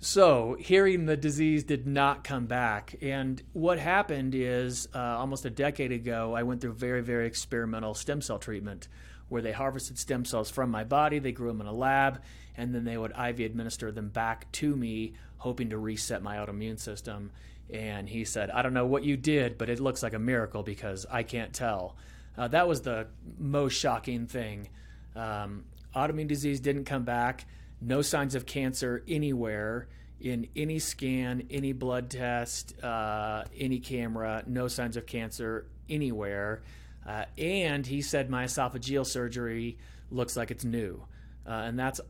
so, 0.00 0.56
hearing 0.58 1.06
the 1.06 1.16
disease 1.16 1.62
did 1.62 1.86
not 1.86 2.24
come 2.24 2.46
back. 2.46 2.96
And 3.00 3.40
what 3.52 3.78
happened 3.78 4.34
is 4.34 4.88
uh, 4.92 4.98
almost 4.98 5.44
a 5.44 5.50
decade 5.50 5.92
ago, 5.92 6.34
I 6.34 6.42
went 6.42 6.60
through 6.60 6.72
very, 6.72 7.02
very 7.02 7.28
experimental 7.28 7.94
stem 7.94 8.20
cell 8.20 8.40
treatment 8.40 8.88
where 9.28 9.42
they 9.42 9.52
harvested 9.52 9.98
stem 9.98 10.24
cells 10.24 10.50
from 10.50 10.70
my 10.70 10.82
body, 10.82 11.20
they 11.20 11.30
grew 11.30 11.46
them 11.46 11.60
in 11.60 11.68
a 11.68 11.72
lab, 11.72 12.20
and 12.56 12.74
then 12.74 12.82
they 12.82 12.98
would 12.98 13.12
IV 13.12 13.38
administer 13.38 13.92
them 13.92 14.08
back 14.08 14.50
to 14.52 14.74
me, 14.74 15.14
hoping 15.36 15.70
to 15.70 15.78
reset 15.78 16.20
my 16.20 16.36
autoimmune 16.36 16.80
system. 16.80 17.30
And 17.72 18.08
he 18.08 18.24
said, 18.24 18.50
I 18.50 18.62
don't 18.62 18.74
know 18.74 18.86
what 18.86 19.04
you 19.04 19.16
did, 19.16 19.56
but 19.56 19.70
it 19.70 19.78
looks 19.78 20.02
like 20.02 20.14
a 20.14 20.18
miracle 20.18 20.64
because 20.64 21.06
I 21.08 21.22
can't 21.22 21.52
tell. 21.52 21.96
Uh, 22.36 22.48
that 22.48 22.66
was 22.66 22.82
the 22.82 23.06
most 23.38 23.74
shocking 23.74 24.26
thing. 24.26 24.68
Um, 25.14 25.64
autoimmune 25.94 26.28
disease 26.28 26.60
didn't 26.60 26.84
come 26.84 27.04
back 27.04 27.46
no 27.82 28.00
signs 28.00 28.34
of 28.34 28.46
cancer 28.46 29.02
anywhere 29.08 29.88
in 30.20 30.46
any 30.54 30.78
scan, 30.78 31.48
any 31.50 31.72
blood 31.72 32.08
test, 32.08 32.80
uh, 32.82 33.44
any 33.58 33.80
camera, 33.80 34.44
no 34.46 34.68
signs 34.68 34.96
of 34.96 35.04
cancer 35.04 35.66
anywhere. 35.90 36.62
Uh, 37.04 37.24
and 37.36 37.84
he 37.84 38.00
said 38.00 38.30
my 38.30 38.44
esophageal 38.44 39.04
surgery 39.04 39.78
looks 40.10 40.36
like 40.36 40.52
it's 40.52 40.64
new. 40.64 41.04
Uh, 41.44 41.50
and 41.50 41.76
that's, 41.76 42.00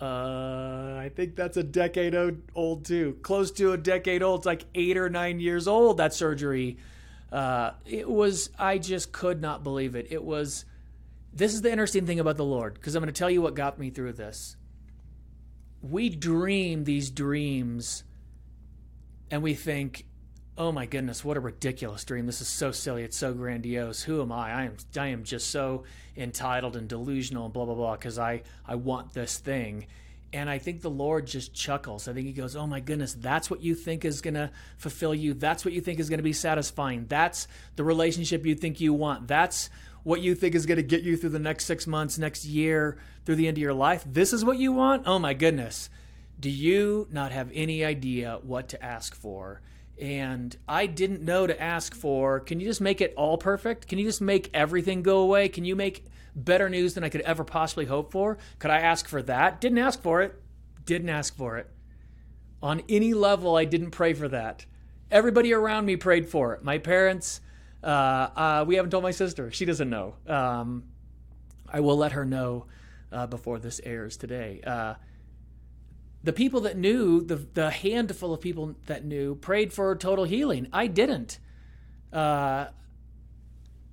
uh, 0.00 0.04
I 0.04 1.10
think 1.16 1.34
that's 1.34 1.56
a 1.56 1.64
decade 1.64 2.14
old 2.54 2.84
too. 2.84 3.18
Close 3.22 3.50
to 3.52 3.72
a 3.72 3.76
decade 3.76 4.22
old. 4.22 4.40
It's 4.40 4.46
like 4.46 4.64
eight 4.76 4.96
or 4.96 5.10
nine 5.10 5.40
years 5.40 5.66
old, 5.66 5.96
that 5.96 6.14
surgery. 6.14 6.78
Uh, 7.32 7.72
it 7.84 8.08
was, 8.08 8.50
I 8.58 8.78
just 8.78 9.12
could 9.12 9.40
not 9.40 9.62
believe 9.64 9.94
it. 9.96 10.06
It 10.10 10.22
was, 10.22 10.64
this 11.32 11.54
is 11.54 11.62
the 11.62 11.70
interesting 11.70 12.06
thing 12.06 12.20
about 12.20 12.36
the 12.36 12.44
Lord, 12.44 12.74
because 12.74 12.94
I'm 12.94 13.02
going 13.02 13.12
to 13.12 13.18
tell 13.18 13.30
you 13.30 13.42
what 13.42 13.54
got 13.54 13.78
me 13.78 13.90
through 13.90 14.12
this 14.12 14.56
we 15.82 16.08
dream 16.08 16.84
these 16.84 17.10
dreams 17.10 18.04
and 19.30 19.42
we 19.42 19.54
think, 19.54 20.06
oh 20.58 20.72
my 20.72 20.86
goodness, 20.86 21.24
what 21.24 21.36
a 21.36 21.40
ridiculous 21.40 22.04
dream. 22.04 22.26
This 22.26 22.40
is 22.40 22.48
so 22.48 22.72
silly. 22.72 23.02
It's 23.02 23.16
so 23.16 23.34
grandiose. 23.34 24.02
Who 24.02 24.22
am 24.22 24.32
I? 24.32 24.52
I 24.52 24.62
am, 24.64 24.76
I 24.98 25.08
am 25.08 25.24
just 25.24 25.50
so 25.50 25.84
entitled 26.16 26.76
and 26.76 26.88
delusional 26.88 27.44
and 27.44 27.52
blah, 27.52 27.64
blah, 27.66 27.74
blah, 27.74 27.96
because 27.96 28.18
I, 28.18 28.42
I 28.66 28.76
want 28.76 29.12
this 29.12 29.38
thing. 29.38 29.86
And 30.32 30.50
I 30.50 30.58
think 30.58 30.82
the 30.82 30.90
Lord 30.90 31.26
just 31.26 31.54
chuckles. 31.54 32.08
I 32.08 32.12
think 32.12 32.26
He 32.26 32.32
goes, 32.32 32.56
Oh 32.56 32.66
my 32.66 32.80
goodness, 32.80 33.14
that's 33.14 33.50
what 33.50 33.62
you 33.62 33.74
think 33.74 34.04
is 34.04 34.20
going 34.20 34.34
to 34.34 34.50
fulfill 34.76 35.14
you. 35.14 35.34
That's 35.34 35.64
what 35.64 35.72
you 35.72 35.80
think 35.80 36.00
is 36.00 36.08
going 36.08 36.18
to 36.18 36.24
be 36.24 36.32
satisfying. 36.32 37.06
That's 37.08 37.48
the 37.76 37.84
relationship 37.84 38.44
you 38.44 38.54
think 38.54 38.80
you 38.80 38.92
want. 38.92 39.28
That's 39.28 39.70
what 40.02 40.20
you 40.20 40.34
think 40.34 40.54
is 40.54 40.66
going 40.66 40.76
to 40.76 40.82
get 40.82 41.02
you 41.02 41.16
through 41.16 41.30
the 41.30 41.38
next 41.38 41.64
six 41.64 41.86
months, 41.86 42.16
next 42.16 42.44
year, 42.44 42.96
through 43.24 43.36
the 43.36 43.48
end 43.48 43.56
of 43.56 43.62
your 43.62 43.74
life. 43.74 44.04
This 44.06 44.32
is 44.32 44.44
what 44.44 44.58
you 44.58 44.72
want? 44.72 45.02
Oh 45.06 45.18
my 45.18 45.34
goodness. 45.34 45.90
Do 46.38 46.50
you 46.50 47.08
not 47.10 47.32
have 47.32 47.50
any 47.54 47.84
idea 47.84 48.38
what 48.42 48.68
to 48.68 48.84
ask 48.84 49.14
for? 49.14 49.62
And 50.00 50.56
I 50.68 50.86
didn't 50.86 51.22
know 51.22 51.46
to 51.46 51.60
ask 51.60 51.94
for. 51.94 52.40
Can 52.40 52.60
you 52.60 52.66
just 52.66 52.80
make 52.80 53.00
it 53.00 53.14
all 53.16 53.38
perfect? 53.38 53.88
Can 53.88 53.98
you 53.98 54.04
just 54.04 54.20
make 54.20 54.50
everything 54.52 55.02
go 55.02 55.18
away? 55.18 55.48
Can 55.48 55.64
you 55.64 55.74
make 55.74 56.04
better 56.34 56.68
news 56.68 56.94
than 56.94 57.02
I 57.02 57.08
could 57.08 57.22
ever 57.22 57.44
possibly 57.44 57.86
hope 57.86 58.12
for? 58.12 58.36
Could 58.58 58.70
I 58.70 58.80
ask 58.80 59.08
for 59.08 59.22
that? 59.22 59.60
Didn't 59.60 59.78
ask 59.78 60.02
for 60.02 60.20
it. 60.22 60.34
Didn't 60.84 61.08
ask 61.08 61.34
for 61.34 61.56
it. 61.56 61.70
On 62.62 62.82
any 62.88 63.14
level, 63.14 63.56
I 63.56 63.64
didn't 63.64 63.90
pray 63.90 64.12
for 64.12 64.28
that. 64.28 64.66
Everybody 65.10 65.52
around 65.52 65.86
me 65.86 65.96
prayed 65.96 66.28
for 66.28 66.52
it. 66.54 66.62
My 66.62 66.78
parents, 66.78 67.40
uh, 67.82 67.86
uh, 67.86 68.64
we 68.66 68.76
haven't 68.76 68.90
told 68.90 69.02
my 69.02 69.12
sister. 69.12 69.50
She 69.50 69.64
doesn't 69.64 69.88
know. 69.88 70.14
Um, 70.26 70.84
I 71.68 71.80
will 71.80 71.96
let 71.96 72.12
her 72.12 72.24
know 72.24 72.66
uh, 73.12 73.26
before 73.26 73.58
this 73.58 73.80
airs 73.84 74.16
today. 74.16 74.60
The 76.26 76.32
people 76.32 76.62
that 76.62 76.76
knew, 76.76 77.22
the, 77.22 77.36
the 77.36 77.70
handful 77.70 78.34
of 78.34 78.40
people 78.40 78.74
that 78.86 79.04
knew, 79.04 79.36
prayed 79.36 79.72
for 79.72 79.94
total 79.94 80.24
healing. 80.24 80.66
I 80.72 80.88
didn't. 80.88 81.38
Uh, 82.12 82.66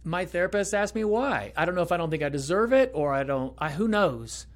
my 0.03 0.25
therapist 0.25 0.73
asked 0.73 0.95
me 0.95 1.03
why. 1.03 1.53
I 1.55 1.65
don't 1.65 1.75
know 1.75 1.83
if 1.83 1.91
I 1.91 1.97
don't 1.97 2.09
think 2.09 2.23
I 2.23 2.29
deserve 2.29 2.73
it 2.73 2.89
or 2.95 3.13
I 3.13 3.21
don't. 3.21 3.53
I 3.59 3.69
who 3.69 3.87
knows. 3.87 4.47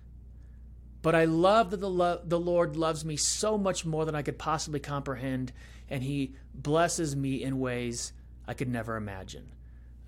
But 1.03 1.13
I 1.13 1.25
love 1.25 1.69
that 1.69 1.79
the 1.79 1.87
lo- 1.87 2.19
the 2.25 2.39
Lord 2.39 2.75
loves 2.75 3.05
me 3.05 3.15
so 3.15 3.59
much 3.59 3.85
more 3.85 4.05
than 4.05 4.15
I 4.15 4.23
could 4.23 4.39
possibly 4.39 4.79
comprehend, 4.79 5.53
and 5.87 6.01
He 6.01 6.33
blesses 6.55 7.15
me 7.15 7.43
in 7.43 7.59
ways 7.59 8.11
I 8.47 8.55
could 8.55 8.69
never 8.69 8.95
imagine. 8.95 9.51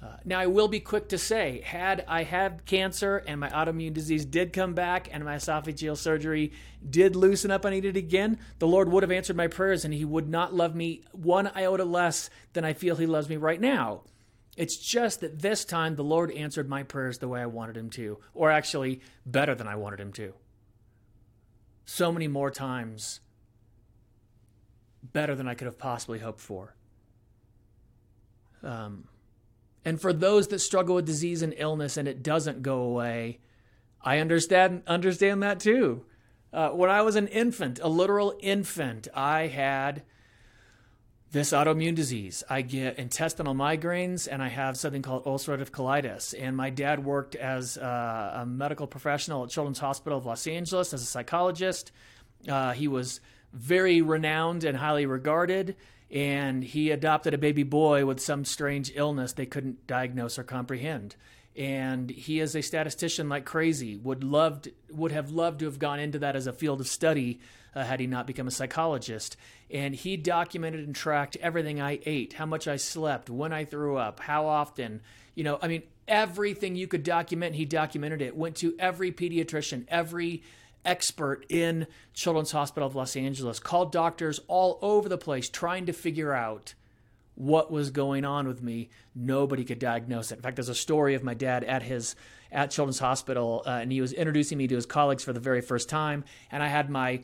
Uh, 0.01 0.15
now, 0.23 0.39
I 0.39 0.47
will 0.47 0.69
be 0.69 0.79
quick 0.79 1.09
to 1.09 1.17
say, 1.17 1.61
had 1.65 2.05
I 2.07 2.23
had 2.23 2.65
cancer 2.65 3.17
and 3.17 3.37
my 3.37 3.49
autoimmune 3.49 3.93
disease 3.93 4.23
did 4.23 4.53
come 4.53 4.73
back 4.73 5.09
and 5.11 5.25
my 5.25 5.35
esophageal 5.35 5.97
surgery 5.97 6.53
did 6.89 7.17
loosen 7.17 7.51
up 7.51 7.65
I 7.65 7.71
needed 7.71 7.97
again, 7.97 8.39
the 8.59 8.67
Lord 8.67 8.89
would 8.89 9.03
have 9.03 9.11
answered 9.11 9.35
my 9.35 9.47
prayers 9.47 9.83
and 9.83 9.93
He 9.93 10.05
would 10.05 10.29
not 10.29 10.53
love 10.53 10.73
me 10.73 11.01
one 11.11 11.51
iota 11.53 11.83
less 11.83 12.29
than 12.53 12.63
I 12.63 12.71
feel 12.71 12.95
He 12.95 13.07
loves 13.07 13.27
me 13.27 13.35
right 13.35 13.59
now. 13.59 14.03
It's 14.55 14.77
just 14.77 15.19
that 15.19 15.41
this 15.41 15.65
time 15.65 15.95
the 15.95 16.03
Lord 16.03 16.31
answered 16.31 16.69
my 16.69 16.83
prayers 16.83 17.17
the 17.17 17.27
way 17.27 17.41
I 17.41 17.47
wanted 17.47 17.75
Him 17.75 17.89
to, 17.91 18.19
or 18.33 18.51
actually 18.51 19.01
better 19.25 19.53
than 19.53 19.67
I 19.67 19.75
wanted 19.75 19.99
Him 19.99 20.13
to. 20.13 20.33
So 21.83 22.09
many 22.09 22.29
more 22.29 22.51
times 22.51 23.19
better 25.03 25.35
than 25.35 25.47
I 25.47 25.55
could 25.55 25.65
have 25.65 25.77
possibly 25.77 26.19
hoped 26.19 26.39
for. 26.39 26.73
Um, 28.63 29.08
and 29.89 29.99
for 29.99 30.13
those 30.13 30.49
that 30.49 30.59
struggle 30.59 30.93
with 30.93 31.07
disease 31.07 31.41
and 31.41 31.51
illness 31.57 31.97
and 31.97 32.07
it 32.07 32.21
doesn't 32.21 32.61
go 32.61 32.81
away, 32.81 33.39
I 34.03 34.19
understand 34.19 34.83
understand 34.85 35.41
that 35.41 35.59
too. 35.59 36.05
Uh, 36.53 36.69
when 36.69 36.91
I 36.91 37.01
was 37.01 37.15
an 37.15 37.27
infant, 37.27 37.79
a 37.81 37.89
literal 37.89 38.37
infant, 38.39 39.07
I 39.15 39.47
had 39.47 40.03
this 41.31 41.53
autoimmune 41.53 41.95
disease. 41.95 42.43
I 42.47 42.61
get 42.61 42.99
intestinal 42.99 43.55
migraines 43.55 44.27
and 44.31 44.43
I 44.43 44.49
have 44.49 44.77
something 44.77 45.01
called 45.01 45.25
ulcerative 45.25 45.71
colitis. 45.71 46.35
And 46.39 46.55
my 46.55 46.69
dad 46.69 47.03
worked 47.03 47.35
as 47.35 47.75
a, 47.75 48.41
a 48.41 48.45
medical 48.45 48.85
professional 48.85 49.43
at 49.43 49.49
Children's 49.49 49.79
Hospital 49.79 50.19
of 50.19 50.25
Los 50.27 50.45
Angeles 50.45 50.93
as 50.93 51.01
a 51.01 51.07
psychologist. 51.07 51.91
Uh, 52.47 52.73
he 52.73 52.87
was 52.87 53.21
very 53.53 54.03
renowned 54.03 54.65
and 54.65 54.77
highly 54.77 55.07
regarded 55.07 55.75
and 56.11 56.63
he 56.63 56.89
adopted 56.89 57.33
a 57.33 57.37
baby 57.37 57.63
boy 57.63 58.05
with 58.05 58.19
some 58.19 58.43
strange 58.43 58.91
illness 58.95 59.33
they 59.33 59.45
couldn't 59.45 59.85
diagnose 59.85 60.39
or 60.39 60.43
comprehend. 60.43 61.15
And 61.55 62.09
he 62.09 62.39
is 62.39 62.55
a 62.55 62.61
statistician 62.61 63.29
like 63.29 63.45
crazy 63.45 63.97
would 63.97 64.23
loved 64.23 64.69
would 64.91 65.11
have 65.11 65.31
loved 65.31 65.59
to 65.59 65.65
have 65.65 65.79
gone 65.79 65.99
into 65.99 66.19
that 66.19 66.35
as 66.35 66.47
a 66.47 66.53
field 66.53 66.79
of 66.81 66.87
study 66.87 67.39
uh, 67.75 67.83
had 67.83 67.99
he 67.99 68.07
not 68.07 68.27
become 68.27 68.47
a 68.47 68.51
psychologist. 68.51 69.35
And 69.69 69.93
he 69.93 70.17
documented 70.17 70.85
and 70.85 70.95
tracked 70.95 71.37
everything 71.37 71.81
i 71.81 71.99
ate 72.05 72.33
how 72.33 72.45
much 72.45 72.67
i 72.67 72.75
slept 72.75 73.29
when 73.29 73.53
i 73.53 73.65
threw 73.65 73.97
up 73.97 74.19
how 74.19 74.47
often 74.47 75.01
you 75.35 75.43
know 75.43 75.59
i 75.61 75.67
mean 75.67 75.83
everything 76.07 76.75
you 76.75 76.87
could 76.87 77.03
document 77.03 77.55
he 77.55 77.65
documented 77.65 78.21
it 78.21 78.35
went 78.35 78.55
to 78.55 78.75
every 78.79 79.11
pediatrician 79.11 79.85
every 79.89 80.41
expert 80.85 81.45
in 81.49 81.87
Children's 82.13 82.51
Hospital 82.51 82.87
of 82.87 82.95
Los 82.95 83.15
Angeles, 83.15 83.59
called 83.59 83.91
doctors 83.91 84.39
all 84.47 84.79
over 84.81 85.09
the 85.09 85.17
place 85.17 85.49
trying 85.49 85.85
to 85.85 85.93
figure 85.93 86.33
out 86.33 86.73
what 87.35 87.71
was 87.71 87.89
going 87.89 88.25
on 88.25 88.47
with 88.47 88.61
me. 88.61 88.89
Nobody 89.15 89.63
could 89.63 89.79
diagnose 89.79 90.31
it. 90.31 90.35
In 90.35 90.41
fact, 90.41 90.57
there's 90.57 90.69
a 90.69 90.75
story 90.75 91.15
of 91.15 91.23
my 91.23 91.33
dad 91.33 91.63
at 91.63 91.83
his 91.83 92.15
at 92.51 92.71
Children's 92.71 92.99
Hospital, 92.99 93.63
uh, 93.65 93.69
and 93.69 93.91
he 93.91 94.01
was 94.01 94.11
introducing 94.11 94.57
me 94.57 94.67
to 94.67 94.75
his 94.75 94.85
colleagues 94.85 95.23
for 95.23 95.33
the 95.33 95.39
very 95.39 95.61
first 95.61 95.87
time, 95.87 96.23
and 96.51 96.63
I 96.63 96.67
had 96.67 96.89
my 96.89 97.21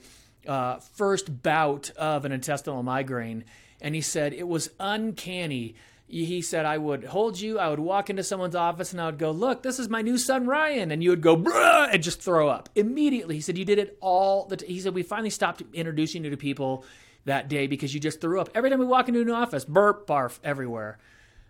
uh, 0.47 0.77
first 0.77 1.41
bout 1.41 1.89
of 1.91 2.25
an 2.25 2.31
intestinal 2.31 2.83
migraine, 2.83 3.43
and 3.81 3.95
he 3.95 4.01
said 4.01 4.33
it 4.33 4.47
was 4.47 4.69
uncanny 4.79 5.75
he 6.07 6.41
said 6.41 6.65
I 6.65 6.77
would 6.77 7.03
hold 7.03 7.39
you, 7.39 7.57
I 7.57 7.69
would 7.69 7.79
walk 7.79 8.09
into 8.09 8.23
someone's 8.23 8.55
office 8.55 8.91
and 8.91 9.01
I 9.01 9.07
would 9.07 9.17
go, 9.17 9.31
Look, 9.31 9.63
this 9.63 9.79
is 9.79 9.89
my 9.89 10.01
new 10.01 10.17
son 10.17 10.45
Ryan. 10.45 10.91
And 10.91 11.03
you 11.03 11.09
would 11.09 11.21
go, 11.21 11.35
Bruh, 11.35 11.89
and 11.91 12.03
just 12.03 12.21
throw 12.21 12.47
up 12.47 12.69
immediately. 12.75 13.35
He 13.35 13.41
said, 13.41 13.57
You 13.57 13.65
did 13.65 13.79
it 13.79 13.97
all 14.01 14.45
the 14.45 14.57
t-. 14.57 14.67
He 14.67 14.79
said, 14.79 14.93
We 14.93 15.03
finally 15.03 15.31
stopped 15.31 15.63
introducing 15.73 16.23
you 16.23 16.29
to 16.29 16.37
people 16.37 16.85
that 17.25 17.47
day 17.49 17.65
because 17.65 17.93
you 17.93 17.99
just 17.99 18.21
threw 18.21 18.39
up. 18.39 18.49
Every 18.53 18.69
time 18.69 18.79
we 18.79 18.85
walk 18.85 19.07
into 19.07 19.21
an 19.21 19.31
office, 19.31 19.65
burp, 19.65 20.05
barf 20.05 20.39
everywhere. 20.43 20.99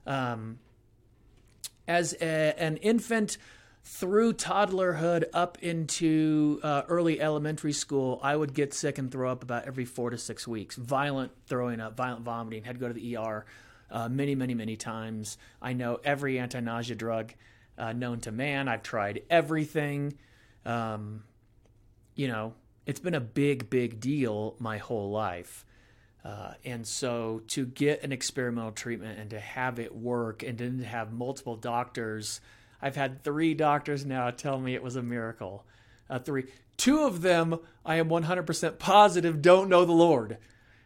Um, 0.07 0.59
as 1.87 2.13
a, 2.21 2.53
an 2.57 2.77
infant, 2.77 3.37
through 3.87 4.33
toddlerhood 4.33 5.25
up 5.31 5.59
into 5.61 6.59
uh, 6.63 6.81
early 6.87 7.21
elementary 7.21 7.73
school, 7.73 8.19
I 8.23 8.35
would 8.35 8.53
get 8.53 8.73
sick 8.73 8.97
and 8.97 9.11
throw 9.11 9.31
up 9.31 9.43
about 9.43 9.65
every 9.65 9.85
four 9.85 10.09
to 10.09 10.17
six 10.17 10.47
weeks. 10.47 10.75
Violent 10.75 11.31
throwing 11.45 11.79
up, 11.79 11.95
violent 11.95 12.23
vomiting, 12.23 12.63
had 12.63 12.75
to 12.75 12.79
go 12.79 12.87
to 12.87 12.93
the 12.93 13.15
ER 13.15 13.45
uh, 13.91 14.09
many, 14.09 14.35
many, 14.35 14.53
many 14.53 14.75
times. 14.75 15.37
I 15.61 15.73
know 15.73 15.99
every 16.03 16.39
anti 16.39 16.59
nausea 16.59 16.95
drug 16.95 17.33
uh, 17.77 17.93
known 17.93 18.19
to 18.21 18.31
man. 18.31 18.67
I've 18.67 18.83
tried 18.83 19.23
everything. 19.29 20.13
Um, 20.65 21.23
you 22.15 22.27
know, 22.27 22.53
it's 22.85 22.99
been 22.99 23.15
a 23.15 23.21
big, 23.21 23.69
big 23.69 23.99
deal 23.99 24.55
my 24.59 24.77
whole 24.77 25.11
life. 25.11 25.65
Uh, 26.23 26.53
and 26.63 26.87
so 26.87 27.41
to 27.47 27.65
get 27.67 28.03
an 28.03 28.11
experimental 28.11 28.71
treatment 28.71 29.19
and 29.19 29.29
to 29.29 29.39
have 29.39 29.77
it 29.77 29.95
work 29.95 30.41
and 30.41 30.57
then 30.57 30.79
to 30.79 30.85
have 30.85 31.13
multiple 31.13 31.55
doctors, 31.55 32.41
I've 32.81 32.95
had 32.95 33.23
three 33.23 33.53
doctors 33.53 34.05
now 34.05 34.31
tell 34.31 34.59
me 34.59 34.73
it 34.73 34.81
was 34.81 34.95
a 34.95 35.03
miracle. 35.03 35.65
Uh, 36.09 36.17
three, 36.17 36.45
two 36.77 37.03
of 37.03 37.21
them 37.21 37.59
I 37.85 37.97
am 37.97 38.09
100% 38.09 38.79
positive 38.79 39.41
don't 39.41 39.69
know 39.69 39.85
the 39.85 39.91
Lord. 39.91 40.37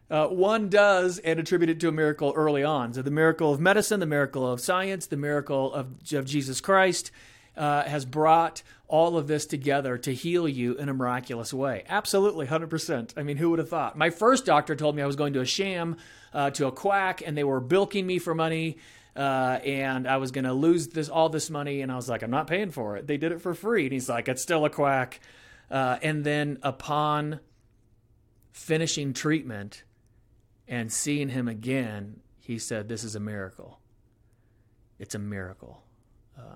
Uh, 0.10 0.28
one 0.28 0.70
does 0.70 1.20
and 1.20 1.40
attribute 1.40 1.70
it 1.70 1.80
to 1.80 1.88
a 1.88 1.92
miracle 1.92 2.34
early 2.36 2.64
on. 2.64 2.94
So 2.94 3.02
the 3.02 3.12
miracle 3.12 3.54
of 3.54 3.60
medicine, 3.60 4.00
the 4.00 4.06
miracle 4.08 4.52
of 4.52 4.60
science, 4.60 5.06
the 5.06 5.18
miracle 5.18 5.72
of, 5.74 5.88
of 6.14 6.26
Jesus 6.26 6.62
Christ 6.62 7.12
uh, 7.56 7.84
has 7.84 8.06
brought 8.06 8.64
all 8.88 9.18
of 9.18 9.28
this 9.28 9.46
together 9.46 9.98
to 10.00 10.14
heal 10.14 10.48
you 10.48 10.76
in 10.76 10.90
a 10.90 10.94
miraculous 10.94 11.54
way. 11.54 11.84
Absolutely, 11.88 12.48
100%. 12.48 13.14
I 13.18 13.24
mean, 13.24 13.38
who 13.38 13.52
would 13.52 13.60
have 13.60 13.70
thought? 13.70 13.98
My 13.98 14.10
first 14.10 14.46
doctor 14.46 14.76
told 14.76 14.96
me 14.96 15.04
I 15.04 15.06
was 15.06 15.16
going 15.16 15.34
to 15.34 15.42
a 15.42 15.46
sham, 15.46 15.98
uh, 16.34 16.50
to 16.52 16.68
a 16.68 16.72
quack, 16.72 17.22
and 17.24 17.38
they 17.38 17.44
were 17.44 17.60
bilking 17.60 18.08
me 18.08 18.18
for 18.18 18.34
money. 18.34 18.78
Uh, 19.16 19.60
and 19.66 20.08
I 20.08 20.18
was 20.18 20.32
going 20.32 20.46
to 20.46 20.54
lose 20.54 20.88
this 20.88 21.10
all 21.10 21.30
this 21.30 21.50
money, 21.50 21.82
and 21.82 21.92
I 21.92 21.96
was 21.96 22.08
like, 22.10 22.24
I'm 22.24 22.32
not 22.32 22.48
paying 22.48 22.72
for 22.72 22.96
it. 22.98 23.06
They 23.06 23.18
did 23.18 23.32
it 23.32 23.42
for 23.42 23.54
free, 23.54 23.84
and 23.84 23.94
he's 23.94 24.10
like, 24.10 24.28
it's 24.28 24.42
still 24.42 24.66
a 24.66 24.70
quack. 24.70 25.20
Uh, 25.70 25.98
and 26.02 26.24
then 26.24 26.58
upon 26.64 27.42
finishing 28.52 29.14
treatment, 29.14 29.84
and 30.70 30.94
seeing 30.94 31.30
him 31.30 31.48
again, 31.48 32.22
he 32.40 32.60
said, 32.60 32.88
This 32.88 33.04
is 33.04 33.16
a 33.16 33.20
miracle. 33.20 33.80
It's 35.00 35.16
a 35.16 35.20
miracle. 35.20 35.82
Uh, 36.38 36.56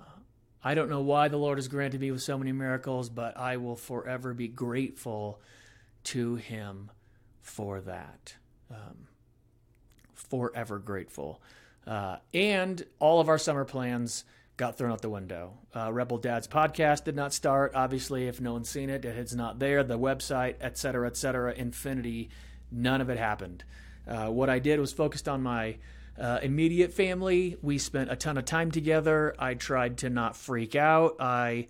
I 0.63 0.75
don't 0.75 0.89
know 0.89 1.01
why 1.01 1.27
the 1.27 1.38
Lord 1.38 1.58
has 1.58 1.67
granted 1.67 2.00
me 2.00 2.12
with 2.12 2.22
so 2.22 2.38
many 2.38 2.51
miracles, 2.51 3.10
but 3.10 3.36
I 3.36 3.58
will 3.58 3.75
forever 3.75 4.34
be 4.34 4.48
grateful 4.48 5.41
to 6.05 6.36
him 6.36 6.91
for 7.41 7.82
that. 7.82 8.36
Um, 8.70 9.08
forever 10.13 10.77
grateful. 10.77 11.41
Uh, 11.86 12.17
and 12.34 12.86
all 13.00 13.20
of 13.20 13.27
our 13.27 13.38
summer 13.38 13.65
plans 13.65 14.25
got 14.58 14.77
thrown 14.77 14.91
out 14.91 15.01
the 15.01 15.10
window. 15.10 15.53
Uh, 15.75 15.91
Rebel 15.91 16.17
Dad's 16.17 16.48
podcast 16.48 17.05
did 17.05 17.15
not 17.15 17.34
start. 17.34 17.74
Obviously, 17.74 18.27
if 18.27 18.39
no 18.39 18.53
one's 18.53 18.70
seen 18.70 18.89
it, 18.89 19.03
it's 19.03 19.34
not 19.34 19.60
there. 19.60 19.84
The 19.84 19.98
website, 19.98 20.55
et 20.62 20.77
cetera, 20.77 21.08
et 21.08 21.17
cetera, 21.17 21.53
infinity, 21.53 22.29
none 22.72 23.01
of 23.01 23.10
it 23.10 23.17
happened. 23.17 23.63
Uh, 24.07 24.27
what 24.27 24.50
I 24.50 24.60
did 24.60 24.79
was 24.79 24.91
focused 24.93 25.27
on 25.27 25.41
my 25.41 25.77
uh, 26.19 26.39
immediate 26.43 26.93
family. 26.93 27.57
We 27.62 27.77
spent 27.77 28.12
a 28.12 28.15
ton 28.15 28.38
of 28.38 28.45
time 28.45 28.72
together. 28.72 29.36
I 29.39 29.53
tried 29.53 29.98
to 30.00 30.10
not 30.10 30.36
freak 30.36 30.75
out. 30.75 31.15
I 31.19 31.67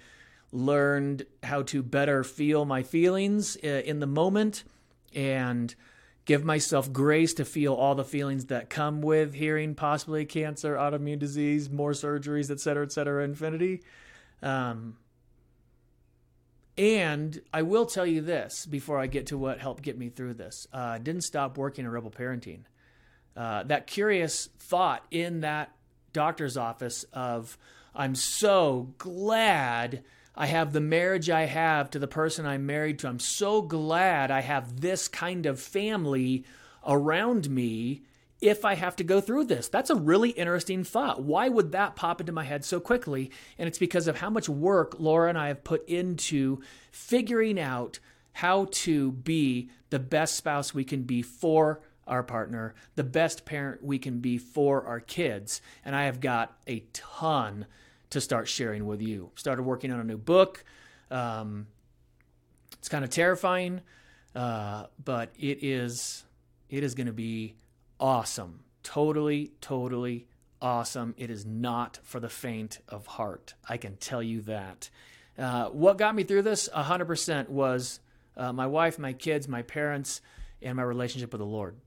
learned 0.51 1.25
how 1.41 1.63
to 1.63 1.81
better 1.81 2.23
feel 2.23 2.65
my 2.65 2.83
feelings 2.83 3.57
uh, 3.63 3.67
in 3.67 3.99
the 3.99 4.07
moment 4.07 4.63
and 5.15 5.73
give 6.25 6.43
myself 6.43 6.91
grace 6.91 7.33
to 7.33 7.45
feel 7.45 7.73
all 7.73 7.95
the 7.95 8.03
feelings 8.03 8.45
that 8.45 8.69
come 8.69 9.01
with 9.01 9.33
hearing 9.33 9.75
possibly 9.75 10.25
cancer, 10.25 10.75
autoimmune 10.75 11.19
disease, 11.19 11.69
more 11.69 11.91
surgeries, 11.91 12.49
et 12.49 12.59
cetera, 12.59 12.85
et 12.85 12.91
cetera, 12.91 13.23
infinity. 13.23 13.81
Um, 14.41 14.97
and 16.77 17.39
I 17.53 17.62
will 17.62 17.86
tell 17.86 18.06
you 18.06 18.22
this 18.22 18.65
before 18.65 19.00
I 19.00 19.08
get 19.08 19.27
to 19.27 19.38
what 19.38 19.60
helped 19.60 19.84
get 19.84 19.98
me 19.98 20.10
through 20.10 20.36
this. 20.36 20.68
Uh, 20.74 20.98
didn't 20.98 21.24
stop 21.24 21.58
working 21.58 21.86
in 21.86 21.92
rebel 21.92 22.12
parenting. 22.12 22.62
Uh, 23.36 23.63
that 23.63 23.88
curious 23.88 24.50
thought 24.60 25.06
in 25.12 25.42
that 25.42 25.72
doctor's 26.13 26.58
office 26.58 27.03
of, 27.13 27.58
I'm 27.96 28.15
so 28.15 28.94
glad 28.98 30.03
I 30.36 30.48
have 30.48 30.74
the 30.74 30.82
marriage 30.82 31.30
I 31.30 31.46
have 31.46 31.92
to 31.92 32.00
the 32.00 32.07
person 32.07 32.46
I'm 32.46 32.66
married 32.66 33.00
to. 33.00 33.07
I'm 33.07 33.20
so 33.20 33.62
glad 33.62 34.31
I 34.31 34.42
have 34.42 34.81
this 34.81 35.07
kind 35.07 35.46
of 35.46 35.59
family 35.59 36.44
around 36.88 37.50
me 37.50 38.03
if 38.44 38.66
I 38.66 38.75
have 38.75 38.98
to 38.98 39.03
go 39.03 39.22
through 39.22 39.46
this? 39.46 39.70
That's 39.70 39.90
a 39.90 39.96
really 39.96 40.32
interesting 40.32 40.84
thought. 40.84 41.24
Why 41.24 41.48
would 41.48 41.72
that 41.72 41.96
pop 41.96 42.20
into 42.20 42.34
my 42.34 42.44
head 42.44 42.66
so 42.66 42.82
quickly? 42.82 43.32
And 43.58 43.68
it's 43.68 43.79
because 43.79 44.08
of 44.08 44.18
how 44.18 44.29
much 44.29 44.50
work 44.50 44.96
Laura 45.00 45.29
and 45.29 45.38
I 45.38 45.48
have 45.48 45.64
put 45.64 45.88
into 45.88 46.62
figuring 46.92 47.58
out 47.58 48.00
how 48.34 48.68
to 48.72 49.14
be 49.14 49.70
the 49.92 50.00
best 50.00 50.36
spouse 50.36 50.74
we 50.74 50.84
can 50.84 51.03
be 51.03 51.22
for 51.22 51.82
our 52.06 52.22
partner, 52.22 52.75
the 52.96 53.03
best 53.03 53.46
parent 53.46 53.82
we 53.82 53.98
can 53.98 54.20
be 54.20 54.38
for 54.38 54.86
our 54.86 55.00
kids. 55.00 55.62
And 55.86 55.96
I 55.96 56.03
have 56.03 56.20
got 56.20 56.58
a 56.68 56.84
ton 56.92 57.66
to 58.10 58.20
start 58.20 58.50
sharing 58.50 58.86
with 58.86 59.01
you. 59.01 59.32
Started 59.36 59.64
working 59.64 59.90
on 59.90 60.01
a 60.01 60.03
new 60.03 60.18
book. 60.18 60.66
Um, 61.10 61.68
it's 62.74 62.90
kind 62.90 63.06
of 63.06 63.10
terrifying, 63.10 63.79
uh, 64.36 64.88
but 65.01 65.32
it 65.40 65.64
is 65.64 66.25
it 66.70 66.84
is 66.84 66.96
going 66.96 67.08
to 67.08 67.14
be 67.14 67.56
awesome. 68.03 68.59
Totally, 68.83 69.53
totally 69.61 70.27
awesome. 70.61 71.16
It 71.18 71.29
is 71.29 71.46
not 71.46 72.00
for 72.03 72.20
the 72.20 72.27
faint 72.27 72.79
of 72.89 73.07
heart. 73.07 73.53
I 73.68 73.77
can 73.77 73.96
tell 73.96 74.22
you 74.22 74.42
that. 74.42 74.89
Uh, 75.39 75.70
what 75.70 75.98
got 75.98 76.13
me 76.13 76.24
through 76.24 76.42
this 76.42 76.68
100% 76.75 77.48
was 77.48 78.01
uh, 78.35 78.51
my 78.51 78.68
wife, 78.68 79.00
my 79.00 79.13
kids, 79.13 79.48
my 79.48 79.61
parents, 79.61 80.20
and 80.61 80.75
my 80.75 80.83
relationship 80.83 81.31
with 81.31 81.39
the 81.39 81.46
Lord. 81.46 81.77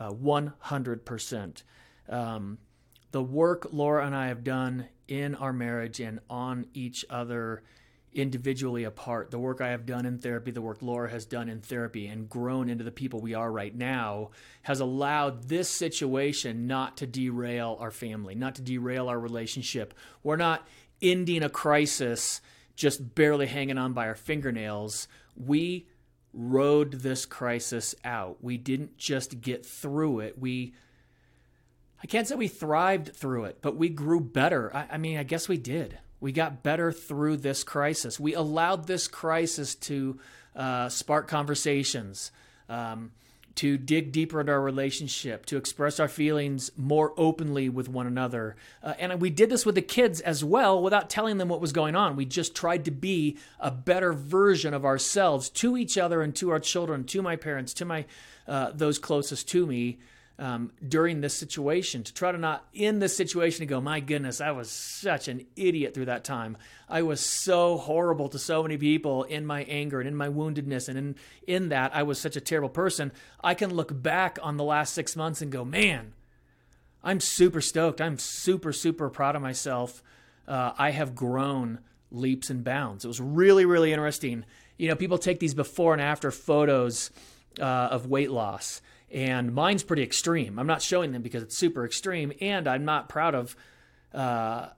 Uh, 0.00 0.12
100%. 0.12 1.62
Um, 2.08 2.58
the 3.12 3.22
work 3.22 3.68
Laura 3.70 4.06
and 4.06 4.16
I 4.16 4.28
have 4.28 4.44
done 4.44 4.88
in 5.08 5.34
our 5.34 5.52
marriage 5.52 6.00
and 6.00 6.20
on 6.30 6.66
each 6.72 7.04
other 7.10 7.62
individually 8.16 8.84
apart. 8.84 9.30
The 9.30 9.38
work 9.38 9.60
I 9.60 9.68
have 9.68 9.86
done 9.86 10.06
in 10.06 10.18
therapy, 10.18 10.50
the 10.50 10.62
work 10.62 10.82
Laura 10.82 11.10
has 11.10 11.26
done 11.26 11.48
in 11.48 11.60
therapy, 11.60 12.06
and 12.06 12.28
grown 12.28 12.68
into 12.68 12.84
the 12.84 12.90
people 12.90 13.20
we 13.20 13.34
are 13.34 13.52
right 13.52 13.74
now 13.74 14.30
has 14.62 14.80
allowed 14.80 15.48
this 15.48 15.68
situation 15.68 16.66
not 16.66 16.96
to 16.98 17.06
derail 17.06 17.76
our 17.80 17.90
family, 17.90 18.34
not 18.34 18.54
to 18.56 18.62
derail 18.62 19.08
our 19.08 19.18
relationship. 19.18 19.94
We're 20.22 20.36
not 20.36 20.66
ending 21.02 21.42
a 21.42 21.50
crisis 21.50 22.40
just 22.74 23.14
barely 23.14 23.46
hanging 23.46 23.78
on 23.78 23.92
by 23.92 24.06
our 24.06 24.14
fingernails. 24.14 25.08
We 25.36 25.86
rode 26.32 26.92
this 26.92 27.26
crisis 27.26 27.94
out. 28.04 28.38
We 28.42 28.58
didn't 28.58 28.98
just 28.98 29.40
get 29.40 29.64
through 29.64 30.20
it. 30.20 30.38
We 30.38 30.74
I 32.02 32.06
can't 32.06 32.28
say 32.28 32.34
we 32.34 32.48
thrived 32.48 33.16
through 33.16 33.44
it, 33.44 33.58
but 33.62 33.76
we 33.76 33.88
grew 33.88 34.20
better. 34.20 34.74
I, 34.74 34.86
I 34.92 34.98
mean, 34.98 35.16
I 35.16 35.22
guess 35.22 35.48
we 35.48 35.56
did. 35.56 35.98
We 36.20 36.32
got 36.32 36.62
better 36.62 36.92
through 36.92 37.38
this 37.38 37.64
crisis. 37.64 38.18
We 38.18 38.34
allowed 38.34 38.86
this 38.86 39.08
crisis 39.08 39.74
to 39.74 40.18
uh, 40.54 40.88
spark 40.88 41.28
conversations, 41.28 42.32
um, 42.68 43.12
to 43.56 43.78
dig 43.78 44.12
deeper 44.12 44.40
into 44.40 44.52
our 44.52 44.60
relationship, 44.60 45.46
to 45.46 45.56
express 45.56 45.98
our 45.98 46.08
feelings 46.08 46.70
more 46.76 47.12
openly 47.16 47.68
with 47.68 47.88
one 47.88 48.06
another. 48.06 48.56
Uh, 48.82 48.94
and 48.98 49.20
we 49.20 49.30
did 49.30 49.50
this 49.50 49.64
with 49.64 49.74
the 49.74 49.82
kids 49.82 50.20
as 50.20 50.44
well 50.44 50.82
without 50.82 51.08
telling 51.08 51.38
them 51.38 51.48
what 51.48 51.60
was 51.60 51.72
going 51.72 51.94
on. 51.94 52.16
We 52.16 52.24
just 52.26 52.54
tried 52.54 52.84
to 52.86 52.90
be 52.90 53.38
a 53.60 53.70
better 53.70 54.12
version 54.12 54.74
of 54.74 54.84
ourselves 54.84 55.48
to 55.50 55.76
each 55.76 55.96
other 55.96 56.22
and 56.22 56.34
to 56.36 56.50
our 56.50 56.60
children, 56.60 57.04
to 57.04 57.22
my 57.22 57.36
parents, 57.36 57.72
to 57.74 57.84
my 57.84 58.04
uh, 58.46 58.70
those 58.74 58.98
closest 58.98 59.48
to 59.48 59.66
me 59.66 59.98
um, 60.38 60.70
during 60.86 61.20
this 61.20 61.34
situation 61.34 62.02
to 62.02 62.12
try 62.12 62.30
to 62.30 62.36
not 62.36 62.66
in 62.74 62.98
this 62.98 63.16
situation 63.16 63.60
to 63.60 63.66
go, 63.66 63.80
my 63.80 64.00
goodness, 64.00 64.40
I 64.40 64.50
was 64.50 64.70
such 64.70 65.28
an 65.28 65.46
idiot 65.56 65.94
through 65.94 66.06
that 66.06 66.24
time. 66.24 66.58
I 66.88 67.02
was 67.02 67.20
so 67.20 67.78
horrible 67.78 68.28
to 68.28 68.38
so 68.38 68.62
many 68.62 68.76
people 68.76 69.24
in 69.24 69.46
my 69.46 69.62
anger 69.64 69.98
and 69.98 70.06
in 70.06 70.14
my 70.14 70.28
woundedness, 70.28 70.88
and 70.88 70.98
in 70.98 71.16
in 71.46 71.70
that 71.70 71.94
I 71.94 72.02
was 72.02 72.20
such 72.20 72.36
a 72.36 72.40
terrible 72.40 72.68
person. 72.68 73.12
I 73.42 73.54
can 73.54 73.72
look 73.74 74.02
back 74.02 74.38
on 74.42 74.56
the 74.56 74.64
last 74.64 74.92
six 74.92 75.16
months 75.16 75.40
and 75.40 75.50
go, 75.50 75.64
man, 75.64 76.12
I'm 77.02 77.20
super 77.20 77.62
stoked. 77.62 78.00
I'm 78.00 78.18
super 78.18 78.72
super 78.72 79.08
proud 79.08 79.36
of 79.36 79.42
myself. 79.42 80.02
Uh, 80.46 80.72
I 80.76 80.90
have 80.90 81.14
grown 81.14 81.80
leaps 82.10 82.50
and 82.50 82.62
bounds. 82.62 83.06
It 83.06 83.08
was 83.08 83.20
really 83.22 83.64
really 83.64 83.90
interesting. 83.90 84.44
You 84.76 84.88
know, 84.88 84.96
people 84.96 85.16
take 85.16 85.40
these 85.40 85.54
before 85.54 85.94
and 85.94 86.02
after 86.02 86.30
photos 86.30 87.10
uh, 87.58 87.64
of 87.64 88.06
weight 88.06 88.30
loss 88.30 88.82
and 89.10 89.54
mine's 89.54 89.82
pretty 89.82 90.02
extreme. 90.02 90.58
I'm 90.58 90.66
not 90.66 90.82
showing 90.82 91.12
them 91.12 91.22
because 91.22 91.42
it's 91.42 91.56
super 91.56 91.84
extreme, 91.84 92.32
and 92.40 92.66
I'm 92.66 92.84
not 92.84 93.08
proud 93.08 93.34
of. 93.34 93.56
Uh, 94.12 94.68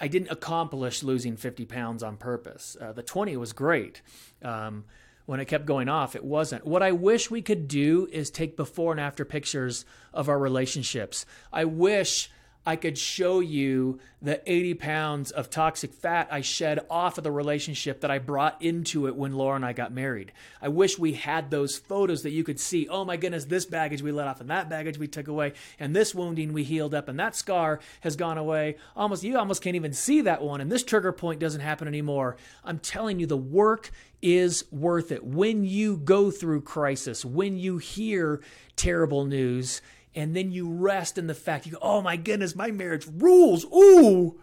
I 0.00 0.08
didn't 0.08 0.30
accomplish 0.30 1.02
losing 1.02 1.36
50 1.36 1.64
pounds 1.66 2.02
on 2.02 2.16
purpose. 2.16 2.76
Uh, 2.80 2.92
the 2.92 3.02
20 3.02 3.36
was 3.36 3.52
great. 3.52 4.00
Um, 4.42 4.84
when 5.26 5.40
it 5.40 5.44
kept 5.44 5.66
going 5.66 5.88
off, 5.88 6.16
it 6.16 6.24
wasn't. 6.24 6.66
What 6.66 6.82
I 6.82 6.92
wish 6.92 7.30
we 7.30 7.42
could 7.42 7.68
do 7.68 8.08
is 8.10 8.30
take 8.30 8.56
before 8.56 8.92
and 8.92 9.00
after 9.00 9.26
pictures 9.26 9.84
of 10.14 10.28
our 10.28 10.38
relationships. 10.38 11.26
I 11.52 11.66
wish 11.66 12.30
I 12.66 12.76
could 12.76 12.98
show 12.98 13.40
you 13.40 13.98
the 14.20 14.42
80 14.50 14.74
pounds 14.74 15.30
of 15.30 15.48
toxic 15.48 15.92
fat 15.92 16.28
I 16.30 16.42
shed 16.42 16.80
off 16.90 17.16
of 17.16 17.24
the 17.24 17.30
relationship 17.30 18.00
that 18.02 18.10
I 18.10 18.18
brought 18.18 18.60
into 18.60 19.06
it 19.06 19.16
when 19.16 19.32
Laura 19.32 19.56
and 19.56 19.64
I 19.64 19.72
got 19.72 19.92
married. 19.92 20.32
I 20.60 20.68
wish 20.68 20.98
we 20.98 21.14
had 21.14 21.50
those 21.50 21.78
photos 21.78 22.24
that 22.24 22.32
you 22.32 22.44
could 22.44 22.60
see. 22.60 22.86
Oh 22.88 23.04
my 23.04 23.16
goodness, 23.16 23.46
this 23.46 23.64
baggage 23.64 24.02
we 24.02 24.12
let 24.12 24.28
off, 24.28 24.40
and 24.40 24.50
that 24.50 24.68
baggage 24.68 24.98
we 24.98 25.08
took 25.08 25.28
away, 25.28 25.54
and 25.78 25.96
this 25.96 26.14
wounding 26.14 26.52
we 26.52 26.64
healed 26.64 26.94
up, 26.94 27.08
and 27.08 27.18
that 27.18 27.36
scar 27.36 27.80
has 28.00 28.16
gone 28.16 28.38
away. 28.38 28.76
Almost, 28.94 29.22
you 29.22 29.38
almost 29.38 29.62
can't 29.62 29.76
even 29.76 29.92
see 29.92 30.20
that 30.22 30.42
one, 30.42 30.60
and 30.60 30.70
this 30.70 30.84
trigger 30.84 31.12
point 31.12 31.40
doesn't 31.40 31.60
happen 31.60 31.88
anymore. 31.88 32.36
I'm 32.64 32.80
telling 32.80 33.18
you, 33.18 33.26
the 33.26 33.36
work 33.36 33.90
is 34.20 34.64
worth 34.70 35.12
it. 35.12 35.24
When 35.24 35.64
you 35.64 35.96
go 35.96 36.30
through 36.30 36.62
crisis, 36.62 37.24
when 37.24 37.56
you 37.56 37.78
hear 37.78 38.42
terrible 38.76 39.24
news, 39.24 39.80
and 40.14 40.34
then 40.34 40.52
you 40.52 40.70
rest 40.70 41.18
in 41.18 41.26
the 41.26 41.34
fact 41.34 41.66
you 41.66 41.72
go, 41.72 41.78
oh 41.80 42.02
my 42.02 42.16
goodness, 42.16 42.56
my 42.56 42.70
marriage 42.70 43.06
rules. 43.06 43.64
Ooh, 43.66 44.40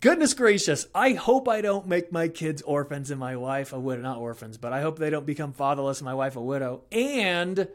goodness 0.00 0.34
gracious. 0.34 0.86
I 0.94 1.12
hope 1.12 1.48
I 1.48 1.60
don't 1.60 1.86
make 1.86 2.10
my 2.12 2.28
kids 2.28 2.62
orphans 2.62 3.10
and 3.10 3.20
my 3.20 3.36
wife 3.36 3.72
a 3.72 3.78
widow. 3.78 4.02
Not 4.02 4.18
orphans, 4.18 4.56
but 4.56 4.72
I 4.72 4.80
hope 4.80 4.98
they 4.98 5.10
don't 5.10 5.26
become 5.26 5.52
fatherless 5.52 6.00
and 6.00 6.06
my 6.06 6.14
wife 6.14 6.36
a 6.36 6.42
widow. 6.42 6.82
And 6.90 7.68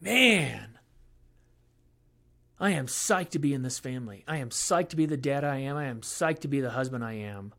man, 0.00 0.78
I 2.58 2.72
am 2.72 2.86
psyched 2.86 3.30
to 3.30 3.38
be 3.38 3.54
in 3.54 3.62
this 3.62 3.78
family. 3.78 4.24
I 4.28 4.36
am 4.36 4.50
psyched 4.50 4.90
to 4.90 4.96
be 4.96 5.06
the 5.06 5.16
dad 5.16 5.44
I 5.44 5.58
am. 5.58 5.76
I 5.76 5.86
am 5.86 6.02
psyched 6.02 6.40
to 6.40 6.48
be 6.48 6.60
the 6.60 6.70
husband 6.70 7.02
I 7.04 7.14
am. 7.14 7.54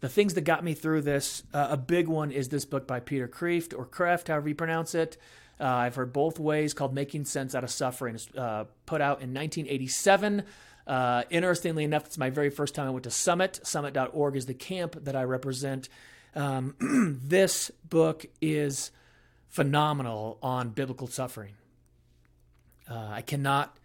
The 0.00 0.08
things 0.08 0.34
that 0.34 0.42
got 0.42 0.62
me 0.62 0.74
through 0.74 1.02
this, 1.02 1.42
uh, 1.52 1.68
a 1.70 1.76
big 1.76 2.06
one 2.06 2.30
is 2.30 2.50
this 2.50 2.64
book 2.64 2.86
by 2.86 3.00
Peter 3.00 3.26
Kreeft 3.26 3.76
or 3.76 3.84
Kreft, 3.84 4.28
however 4.28 4.50
you 4.50 4.54
pronounce 4.54 4.94
it. 4.94 5.16
Uh, 5.60 5.64
I've 5.64 5.94
heard 5.94 6.12
both 6.12 6.38
ways 6.38 6.74
called 6.74 6.94
Making 6.94 7.24
Sense 7.24 7.54
Out 7.54 7.64
of 7.64 7.70
Suffering. 7.70 8.18
Uh, 8.36 8.64
put 8.86 9.00
out 9.00 9.22
in 9.22 9.34
1987. 9.34 10.44
Uh, 10.86 11.24
interestingly 11.30 11.84
enough, 11.84 12.06
it's 12.06 12.18
my 12.18 12.30
very 12.30 12.50
first 12.50 12.74
time 12.74 12.86
I 12.86 12.90
went 12.90 13.04
to 13.04 13.10
Summit. 13.10 13.60
Summit.org 13.62 14.36
is 14.36 14.46
the 14.46 14.54
camp 14.54 15.04
that 15.04 15.16
I 15.16 15.24
represent. 15.24 15.88
Um, 16.34 17.18
this 17.24 17.70
book 17.88 18.26
is 18.40 18.90
phenomenal 19.48 20.38
on 20.42 20.70
biblical 20.70 21.06
suffering. 21.06 21.54
Uh, 22.90 23.08
I 23.10 23.22
cannot 23.22 23.77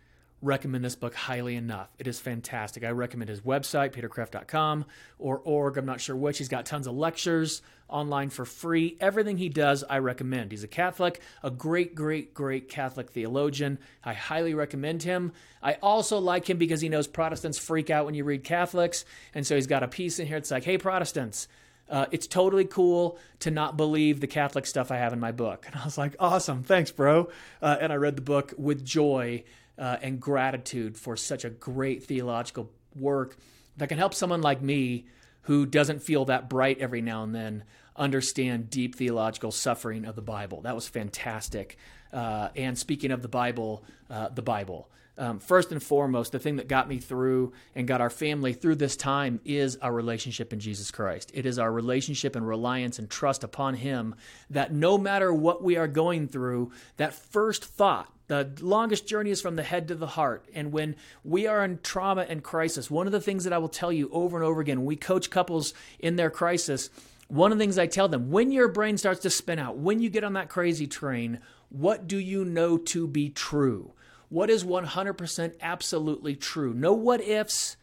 recommend 0.43 0.83
this 0.83 0.95
book 0.95 1.15
highly 1.15 1.55
enough. 1.55 1.89
It 1.97 2.05
is 2.05 2.19
fantastic. 2.19 2.83
I 2.83 2.89
recommend 2.89 3.29
his 3.29 3.41
website, 3.41 3.93
peterkreft.com 3.93 4.85
or 5.17 5.39
org. 5.39 5.77
I'm 5.77 5.85
not 5.85 6.01
sure 6.01 6.15
which. 6.15 6.37
He's 6.37 6.49
got 6.49 6.65
tons 6.65 6.85
of 6.85 6.95
lectures 6.95 7.61
online 7.87 8.29
for 8.29 8.43
free. 8.43 8.97
Everything 8.99 9.37
he 9.37 9.49
does, 9.49 9.83
I 9.89 9.99
recommend. 9.99 10.51
He's 10.51 10.63
a 10.63 10.67
Catholic, 10.67 11.21
a 11.43 11.49
great, 11.49 11.95
great, 11.95 12.33
great 12.33 12.67
Catholic 12.67 13.11
theologian. 13.11 13.79
I 14.03 14.13
highly 14.13 14.53
recommend 14.53 15.03
him. 15.03 15.31
I 15.61 15.75
also 15.75 16.19
like 16.19 16.49
him 16.49 16.57
because 16.57 16.81
he 16.81 16.89
knows 16.89 17.07
Protestants 17.07 17.57
freak 17.57 17.89
out 17.89 18.05
when 18.05 18.15
you 18.15 18.23
read 18.23 18.43
Catholics. 18.43 19.05
And 19.33 19.47
so 19.47 19.55
he's 19.55 19.67
got 19.67 19.83
a 19.83 19.87
piece 19.87 20.19
in 20.19 20.27
here 20.27 20.37
It's 20.37 20.51
like, 20.51 20.65
hey, 20.65 20.77
Protestants, 20.77 21.47
uh, 21.89 22.07
it's 22.11 22.27
totally 22.27 22.65
cool 22.65 23.17
to 23.39 23.51
not 23.51 23.77
believe 23.77 24.19
the 24.19 24.27
Catholic 24.27 24.65
stuff 24.65 24.91
I 24.91 24.97
have 24.97 25.13
in 25.13 25.19
my 25.19 25.31
book. 25.31 25.65
And 25.71 25.79
I 25.79 25.85
was 25.85 25.97
like, 25.97 26.15
awesome, 26.19 26.63
thanks, 26.63 26.91
bro. 26.91 27.29
Uh, 27.61 27.77
and 27.79 27.93
I 27.93 27.95
read 27.95 28.15
the 28.15 28.21
book 28.21 28.53
with 28.57 28.83
joy 28.83 29.43
uh, 29.77 29.97
and 30.01 30.19
gratitude 30.19 30.97
for 30.97 31.15
such 31.15 31.45
a 31.45 31.49
great 31.49 32.03
theological 32.03 32.71
work 32.95 33.37
that 33.77 33.89
can 33.89 33.97
help 33.97 34.13
someone 34.13 34.41
like 34.41 34.61
me 34.61 35.05
who 35.43 35.65
doesn't 35.65 36.01
feel 36.01 36.25
that 36.25 36.49
bright 36.49 36.79
every 36.79 37.01
now 37.01 37.23
and 37.23 37.33
then 37.33 37.63
understand 37.95 38.69
deep 38.69 38.95
theological 38.95 39.51
suffering 39.51 40.05
of 40.05 40.15
the 40.15 40.21
Bible. 40.21 40.61
That 40.61 40.75
was 40.75 40.87
fantastic. 40.87 41.77
Uh, 42.11 42.49
and 42.55 42.77
speaking 42.77 43.11
of 43.11 43.21
the 43.21 43.27
Bible, 43.27 43.83
uh, 44.09 44.29
the 44.29 44.41
Bible. 44.41 44.89
Um, 45.15 45.37
first 45.39 45.71
and 45.71 45.81
foremost, 45.81 46.31
the 46.31 46.39
thing 46.39 46.55
that 46.55 46.67
got 46.67 46.87
me 46.87 46.97
through 46.97 47.53
and 47.75 47.87
got 47.87 48.01
our 48.01 48.09
family 48.09 48.53
through 48.53 48.75
this 48.75 48.95
time 48.95 49.39
is 49.45 49.77
our 49.77 49.93
relationship 49.93 50.53
in 50.53 50.59
Jesus 50.59 50.89
Christ. 50.89 51.31
It 51.35 51.45
is 51.45 51.59
our 51.59 51.71
relationship 51.71 52.35
and 52.35 52.47
reliance 52.47 52.97
and 52.97 53.07
trust 53.07 53.43
upon 53.43 53.75
Him 53.75 54.15
that 54.49 54.73
no 54.73 54.97
matter 54.97 55.31
what 55.31 55.63
we 55.63 55.77
are 55.77 55.87
going 55.87 56.27
through, 56.27 56.71
that 56.97 57.13
first 57.13 57.63
thought, 57.63 58.11
the 58.27 58.51
longest 58.61 59.07
journey 59.07 59.31
is 59.31 59.41
from 59.41 59.55
the 59.55 59.63
head 59.63 59.87
to 59.89 59.95
the 59.95 60.07
heart. 60.07 60.45
And 60.53 60.71
when 60.71 60.95
we 61.23 61.47
are 61.47 61.63
in 61.63 61.79
trauma 61.83 62.25
and 62.27 62.43
crisis, 62.43 62.89
one 62.89 63.05
of 63.05 63.11
the 63.11 63.21
things 63.21 63.43
that 63.43 63.53
I 63.53 63.57
will 63.57 63.69
tell 63.69 63.91
you 63.91 64.09
over 64.11 64.37
and 64.37 64.45
over 64.45 64.61
again, 64.61 64.85
we 64.85 64.95
coach 64.95 65.29
couples 65.29 65.73
in 65.99 66.15
their 66.15 66.29
crisis, 66.29 66.89
one 67.27 67.51
of 67.51 67.57
the 67.57 67.63
things 67.63 67.77
I 67.77 67.87
tell 67.87 68.07
them 68.07 68.31
when 68.31 68.51
your 68.51 68.67
brain 68.67 68.97
starts 68.97 69.21
to 69.21 69.29
spin 69.29 69.59
out, 69.59 69.77
when 69.77 69.99
you 69.99 70.09
get 70.09 70.23
on 70.23 70.33
that 70.33 70.49
crazy 70.49 70.87
train, 70.87 71.39
what 71.69 72.07
do 72.07 72.17
you 72.17 72.45
know 72.45 72.77
to 72.77 73.07
be 73.07 73.29
true? 73.29 73.93
What 74.29 74.49
is 74.49 74.63
100% 74.63 75.53
absolutely 75.61 76.35
true? 76.35 76.73
No 76.73 76.93
what 76.93 77.21
ifs, 77.21 77.77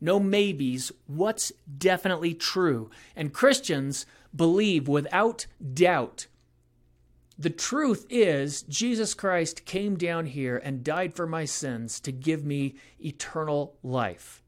no 0.00 0.20
maybes. 0.20 0.92
What's 1.06 1.52
definitely 1.78 2.34
true? 2.34 2.90
And 3.14 3.32
Christians 3.32 4.06
believe 4.34 4.88
without 4.88 5.46
doubt. 5.74 6.26
The 7.38 7.50
truth 7.50 8.06
is, 8.08 8.62
Jesus 8.62 9.12
Christ 9.12 9.66
came 9.66 9.96
down 9.96 10.26
here 10.26 10.56
and 10.56 10.82
died 10.82 11.14
for 11.14 11.26
my 11.26 11.44
sins 11.44 12.00
to 12.00 12.12
give 12.12 12.44
me 12.44 12.76
eternal 12.98 13.76
life. 13.82 14.42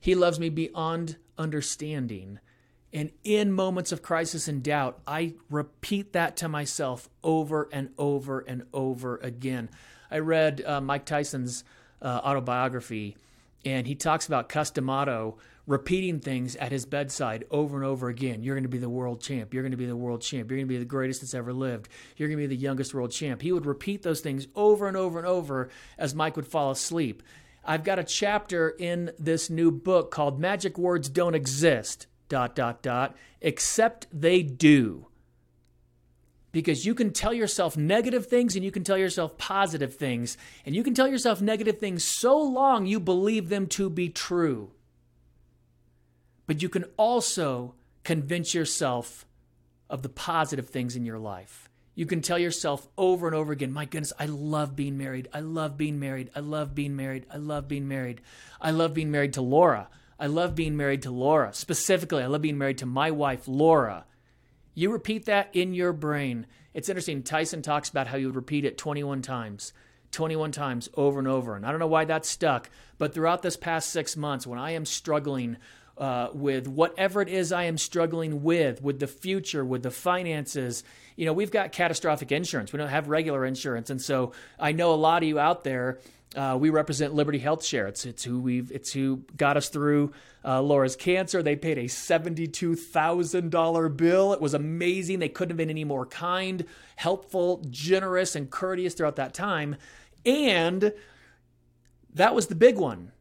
He 0.00 0.14
loves 0.14 0.38
me 0.38 0.50
beyond 0.50 1.16
understanding. 1.38 2.40
And 2.92 3.10
in 3.24 3.52
moments 3.52 3.90
of 3.90 4.02
crisis 4.02 4.48
and 4.48 4.62
doubt, 4.62 5.00
I 5.06 5.34
repeat 5.48 6.12
that 6.12 6.36
to 6.38 6.48
myself 6.48 7.08
over 7.22 7.70
and 7.72 7.88
over 7.96 8.40
and 8.40 8.64
over 8.74 9.16
again. 9.16 9.70
I 10.10 10.18
read 10.18 10.62
uh, 10.64 10.82
Mike 10.82 11.06
Tyson's 11.06 11.64
uh, 12.02 12.20
autobiography, 12.22 13.16
and 13.64 13.86
he 13.86 13.94
talks 13.94 14.26
about 14.26 14.50
Cus 14.50 14.70
D'Amato 14.70 15.38
repeating 15.66 16.20
things 16.20 16.56
at 16.56 16.72
his 16.72 16.84
bedside 16.84 17.44
over 17.50 17.76
and 17.76 17.84
over 17.84 18.08
again. 18.08 18.42
You're 18.42 18.54
going 18.54 18.64
to 18.64 18.68
be 18.68 18.78
the 18.78 18.88
world 18.88 19.20
champ. 19.20 19.54
You're 19.54 19.62
going 19.62 19.72
to 19.72 19.78
be 19.78 19.86
the 19.86 19.96
world 19.96 20.20
champ. 20.20 20.50
You're 20.50 20.58
going 20.58 20.68
to 20.68 20.74
be 20.74 20.78
the 20.78 20.84
greatest 20.84 21.20
that's 21.20 21.34
ever 21.34 21.52
lived. 21.52 21.88
You're 22.16 22.28
going 22.28 22.38
to 22.38 22.48
be 22.48 22.54
the 22.54 22.60
youngest 22.60 22.94
world 22.94 23.12
champ. 23.12 23.42
He 23.42 23.52
would 23.52 23.66
repeat 23.66 24.02
those 24.02 24.20
things 24.20 24.46
over 24.54 24.86
and 24.86 24.96
over 24.96 25.18
and 25.18 25.26
over 25.26 25.70
as 25.96 26.14
Mike 26.14 26.36
would 26.36 26.46
fall 26.46 26.70
asleep. 26.70 27.22
I've 27.64 27.84
got 27.84 27.98
a 27.98 28.04
chapter 28.04 28.70
in 28.70 29.12
this 29.18 29.48
new 29.48 29.70
book 29.70 30.10
called 30.10 30.38
Magic 30.38 30.76
Words 30.76 31.08
Don't 31.08 31.34
Exist, 31.34 32.06
dot, 32.28 32.54
dot, 32.54 32.82
dot, 32.82 33.16
except 33.40 34.06
they 34.12 34.42
do 34.42 35.06
because 36.54 36.86
you 36.86 36.94
can 36.94 37.12
tell 37.12 37.34
yourself 37.34 37.76
negative 37.76 38.26
things 38.26 38.54
and 38.54 38.64
you 38.64 38.70
can 38.70 38.84
tell 38.84 38.96
yourself 38.96 39.36
positive 39.36 39.96
things. 39.96 40.38
And 40.64 40.74
you 40.74 40.84
can 40.84 40.94
tell 40.94 41.08
yourself 41.08 41.42
negative 41.42 41.78
things 41.78 42.04
so 42.04 42.38
long 42.38 42.86
you 42.86 43.00
believe 43.00 43.48
them 43.48 43.66
to 43.68 43.90
be 43.90 44.08
true. 44.08 44.70
But 46.46 46.62
you 46.62 46.68
can 46.68 46.84
also 46.96 47.74
convince 48.02 48.54
yourself 48.54 49.26
of 49.88 50.02
the 50.02 50.08
positive 50.08 50.68
things 50.68 50.96
in 50.96 51.04
your 51.04 51.18
life. 51.18 51.68
You 51.94 52.06
can 52.06 52.22
tell 52.22 52.38
yourself 52.38 52.88
over 52.98 53.26
and 53.26 53.36
over 53.36 53.52
again, 53.52 53.72
my 53.72 53.84
goodness, 53.84 54.12
I 54.18 54.26
love 54.26 54.74
being 54.74 54.98
married. 54.98 55.28
I 55.32 55.40
love 55.40 55.76
being 55.76 56.00
married. 56.00 56.30
I 56.34 56.40
love 56.40 56.74
being 56.74 56.96
married. 56.96 57.26
I 57.30 57.36
love 57.36 57.68
being 57.68 57.86
married. 57.86 58.20
I 58.60 58.72
love 58.72 58.94
being 58.94 59.10
married 59.10 59.34
to 59.34 59.42
Laura. 59.42 59.88
I 60.18 60.26
love 60.26 60.54
being 60.54 60.76
married 60.76 61.02
to 61.02 61.10
Laura. 61.10 61.52
Specifically, 61.52 62.22
I 62.22 62.26
love 62.26 62.42
being 62.42 62.58
married 62.58 62.78
to 62.78 62.86
my 62.86 63.10
wife, 63.10 63.46
Laura. 63.46 64.06
You 64.74 64.90
repeat 64.90 65.26
that 65.26 65.50
in 65.52 65.72
your 65.74 65.92
brain. 65.92 66.46
It's 66.72 66.88
interesting. 66.88 67.22
Tyson 67.22 67.62
talks 67.62 67.88
about 67.88 68.08
how 68.08 68.16
you 68.16 68.26
would 68.26 68.36
repeat 68.36 68.64
it 68.64 68.76
21 68.76 69.22
times, 69.22 69.72
21 70.10 70.50
times 70.50 70.88
over 70.94 71.20
and 71.20 71.28
over. 71.28 71.54
And 71.54 71.64
I 71.64 71.70
don't 71.70 71.80
know 71.80 71.86
why 71.86 72.04
that 72.06 72.26
stuck, 72.26 72.70
but 72.98 73.14
throughout 73.14 73.42
this 73.42 73.56
past 73.56 73.90
six 73.90 74.16
months, 74.16 74.46
when 74.46 74.58
I 74.58 74.72
am 74.72 74.84
struggling 74.84 75.58
uh, 75.98 76.28
with 76.32 76.66
whatever 76.66 77.22
it 77.22 77.28
is 77.28 77.52
I 77.52 77.64
am 77.64 77.78
struggling 77.78 78.42
with, 78.42 78.82
with 78.82 78.98
the 79.00 79.06
future, 79.06 79.64
with 79.64 79.82
the 79.82 79.90
finances. 79.90 80.84
You 81.16 81.26
know, 81.26 81.32
we've 81.32 81.50
got 81.50 81.72
catastrophic 81.72 82.32
insurance. 82.32 82.72
We 82.72 82.78
don't 82.78 82.88
have 82.88 83.08
regular 83.08 83.44
insurance, 83.44 83.90
and 83.90 84.00
so 84.00 84.32
I 84.58 84.72
know 84.72 84.92
a 84.92 84.96
lot 84.96 85.22
of 85.22 85.28
you 85.28 85.38
out 85.38 85.64
there 85.64 86.00
uh, 86.34 86.56
we 86.58 86.70
represent 86.70 87.14
Liberty 87.14 87.38
Health 87.38 87.64
Share. 87.64 87.86
It's 87.86 88.04
it's 88.04 88.24
who 88.24 88.40
we've 88.40 88.70
it's 88.72 88.92
who 88.92 89.24
got 89.36 89.56
us 89.56 89.68
through 89.68 90.12
uh, 90.44 90.60
Laura's 90.60 90.96
cancer. 90.96 91.42
They 91.42 91.56
paid 91.56 91.78
a 91.78 91.86
seventy-two 91.86 92.74
thousand 92.74 93.50
dollar 93.50 93.88
bill. 93.88 94.32
It 94.32 94.40
was 94.40 94.54
amazing. 94.54 95.20
They 95.20 95.28
couldn't 95.28 95.50
have 95.50 95.56
been 95.56 95.70
any 95.70 95.84
more 95.84 96.06
kind, 96.06 96.64
helpful, 96.96 97.64
generous, 97.70 98.34
and 98.34 98.50
courteous 98.50 98.94
throughout 98.94 99.16
that 99.16 99.34
time. 99.34 99.76
And 100.26 100.92
that 102.14 102.34
was 102.34 102.48
the 102.48 102.54
big 102.54 102.76
one. 102.78 103.12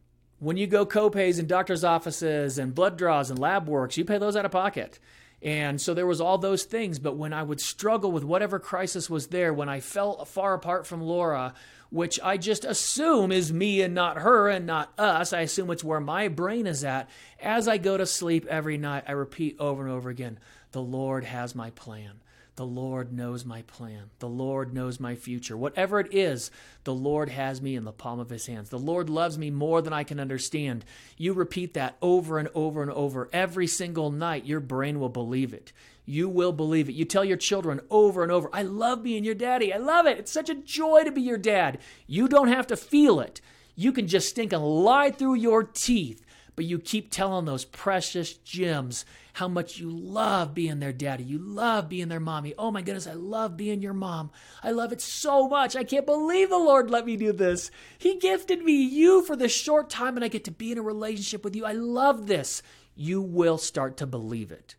When 0.43 0.57
you 0.57 0.67
go 0.67 0.85
copays 0.85 1.39
in 1.39 1.47
doctors' 1.47 1.85
offices 1.85 2.57
and 2.57 2.75
blood 2.75 2.97
draws 2.97 3.29
and 3.29 3.39
lab 3.39 3.69
works, 3.69 3.95
you 3.95 4.03
pay 4.03 4.17
those 4.17 4.35
out 4.35 4.43
of 4.43 4.51
pocket. 4.51 4.99
And 5.41 5.79
so 5.79 5.93
there 5.93 6.05
was 6.05 6.19
all 6.19 6.37
those 6.37 6.65
things. 6.65 6.99
But 6.99 7.15
when 7.15 7.31
I 7.31 7.43
would 7.43 7.61
struggle 7.61 8.11
with 8.11 8.25
whatever 8.25 8.59
crisis 8.59 9.09
was 9.09 9.27
there, 9.27 9.53
when 9.53 9.69
I 9.69 9.79
fell 9.79 10.25
far 10.25 10.53
apart 10.53 10.85
from 10.85 11.01
Laura, 11.01 11.53
which 11.91 12.19
I 12.21 12.35
just 12.35 12.65
assume 12.65 13.31
is 13.31 13.53
me 13.53 13.81
and 13.81 13.95
not 13.95 14.17
her 14.17 14.49
and 14.49 14.65
not 14.65 14.91
us. 14.99 15.31
I 15.31 15.41
assume 15.41 15.71
it's 15.71 15.81
where 15.83 16.01
my 16.01 16.27
brain 16.27 16.67
is 16.67 16.83
at. 16.83 17.09
As 17.41 17.69
I 17.69 17.77
go 17.77 17.95
to 17.95 18.05
sleep 18.05 18.45
every 18.47 18.77
night, 18.77 19.05
I 19.07 19.13
repeat 19.13 19.55
over 19.59 19.81
and 19.81 19.91
over 19.91 20.09
again 20.09 20.39
the 20.73 20.81
Lord 20.81 21.23
has 21.23 21.55
my 21.55 21.69
plan. 21.69 22.19
The 22.55 22.65
Lord 22.65 23.11
knows 23.11 23.45
my 23.45 23.63
plan. 23.63 24.11
The 24.19 24.29
Lord 24.29 24.75
knows 24.75 24.99
my 24.99 25.15
future. 25.15 25.57
Whatever 25.57 25.99
it 25.99 26.13
is, 26.13 26.51
the 26.83 26.93
Lord 26.93 27.29
has 27.29 27.61
me 27.61 27.75
in 27.75 27.83
the 27.83 27.91
palm 27.91 28.19
of 28.19 28.29
his 28.29 28.45
hands. 28.45 28.69
The 28.69 28.77
Lord 28.77 29.09
loves 29.09 29.39
me 29.39 29.49
more 29.49 29.81
than 29.81 29.91
I 29.91 30.03
can 30.03 30.19
understand. 30.19 30.85
You 31.17 31.33
repeat 31.33 31.73
that 31.73 31.97
over 31.99 32.37
and 32.37 32.49
over 32.53 32.83
and 32.83 32.91
over 32.91 33.27
every 33.33 33.65
single 33.65 34.11
night, 34.11 34.45
your 34.45 34.59
brain 34.59 34.99
will 34.99 35.09
believe 35.09 35.51
it. 35.51 35.73
You 36.05 36.29
will 36.29 36.51
believe 36.51 36.89
it. 36.89 36.95
You 36.95 37.05
tell 37.05 37.25
your 37.25 37.37
children 37.37 37.79
over 37.89 38.21
and 38.21 38.31
over, 38.31 38.49
I 38.53 38.61
love 38.61 39.01
being 39.01 39.23
your 39.23 39.35
daddy. 39.35 39.73
I 39.73 39.77
love 39.77 40.05
it. 40.05 40.19
It's 40.19 40.31
such 40.31 40.49
a 40.49 40.55
joy 40.55 41.05
to 41.05 41.11
be 41.11 41.21
your 41.21 41.37
dad. 41.37 41.79
You 42.05 42.27
don't 42.27 42.49
have 42.49 42.67
to 42.67 42.77
feel 42.77 43.19
it. 43.19 43.41
You 43.75 43.91
can 43.91 44.07
just 44.07 44.29
stink 44.29 44.53
and 44.53 44.63
lie 44.63 45.09
through 45.09 45.35
your 45.35 45.63
teeth, 45.63 46.22
but 46.55 46.65
you 46.65 46.79
keep 46.79 47.09
telling 47.09 47.45
those 47.45 47.65
precious 47.65 48.33
gems 48.33 49.05
how 49.33 49.47
much 49.47 49.79
you 49.79 49.89
love 49.89 50.53
being 50.53 50.79
their 50.79 50.93
daddy. 50.93 51.23
You 51.23 51.39
love 51.39 51.89
being 51.89 52.07
their 52.07 52.19
mommy. 52.19 52.53
Oh 52.57 52.71
my 52.71 52.81
goodness, 52.81 53.07
I 53.07 53.13
love 53.13 53.57
being 53.57 53.81
your 53.81 53.93
mom. 53.93 54.31
I 54.61 54.71
love 54.71 54.91
it 54.91 55.01
so 55.01 55.47
much. 55.47 55.75
I 55.75 55.83
can't 55.83 56.05
believe 56.05 56.49
the 56.49 56.57
Lord 56.57 56.89
let 56.89 57.05
me 57.05 57.17
do 57.17 57.31
this. 57.31 57.71
He 57.97 58.19
gifted 58.19 58.63
me 58.63 58.73
you 58.73 59.23
for 59.23 59.35
this 59.35 59.53
short 59.53 59.89
time 59.89 60.15
and 60.15 60.23
I 60.23 60.27
get 60.27 60.43
to 60.45 60.51
be 60.51 60.71
in 60.71 60.77
a 60.77 60.83
relationship 60.83 61.43
with 61.43 61.55
you. 61.55 61.65
I 61.65 61.73
love 61.73 62.27
this. 62.27 62.61
You 62.95 63.21
will 63.21 63.57
start 63.57 63.97
to 63.97 64.05
believe 64.05 64.51
it. 64.51 64.75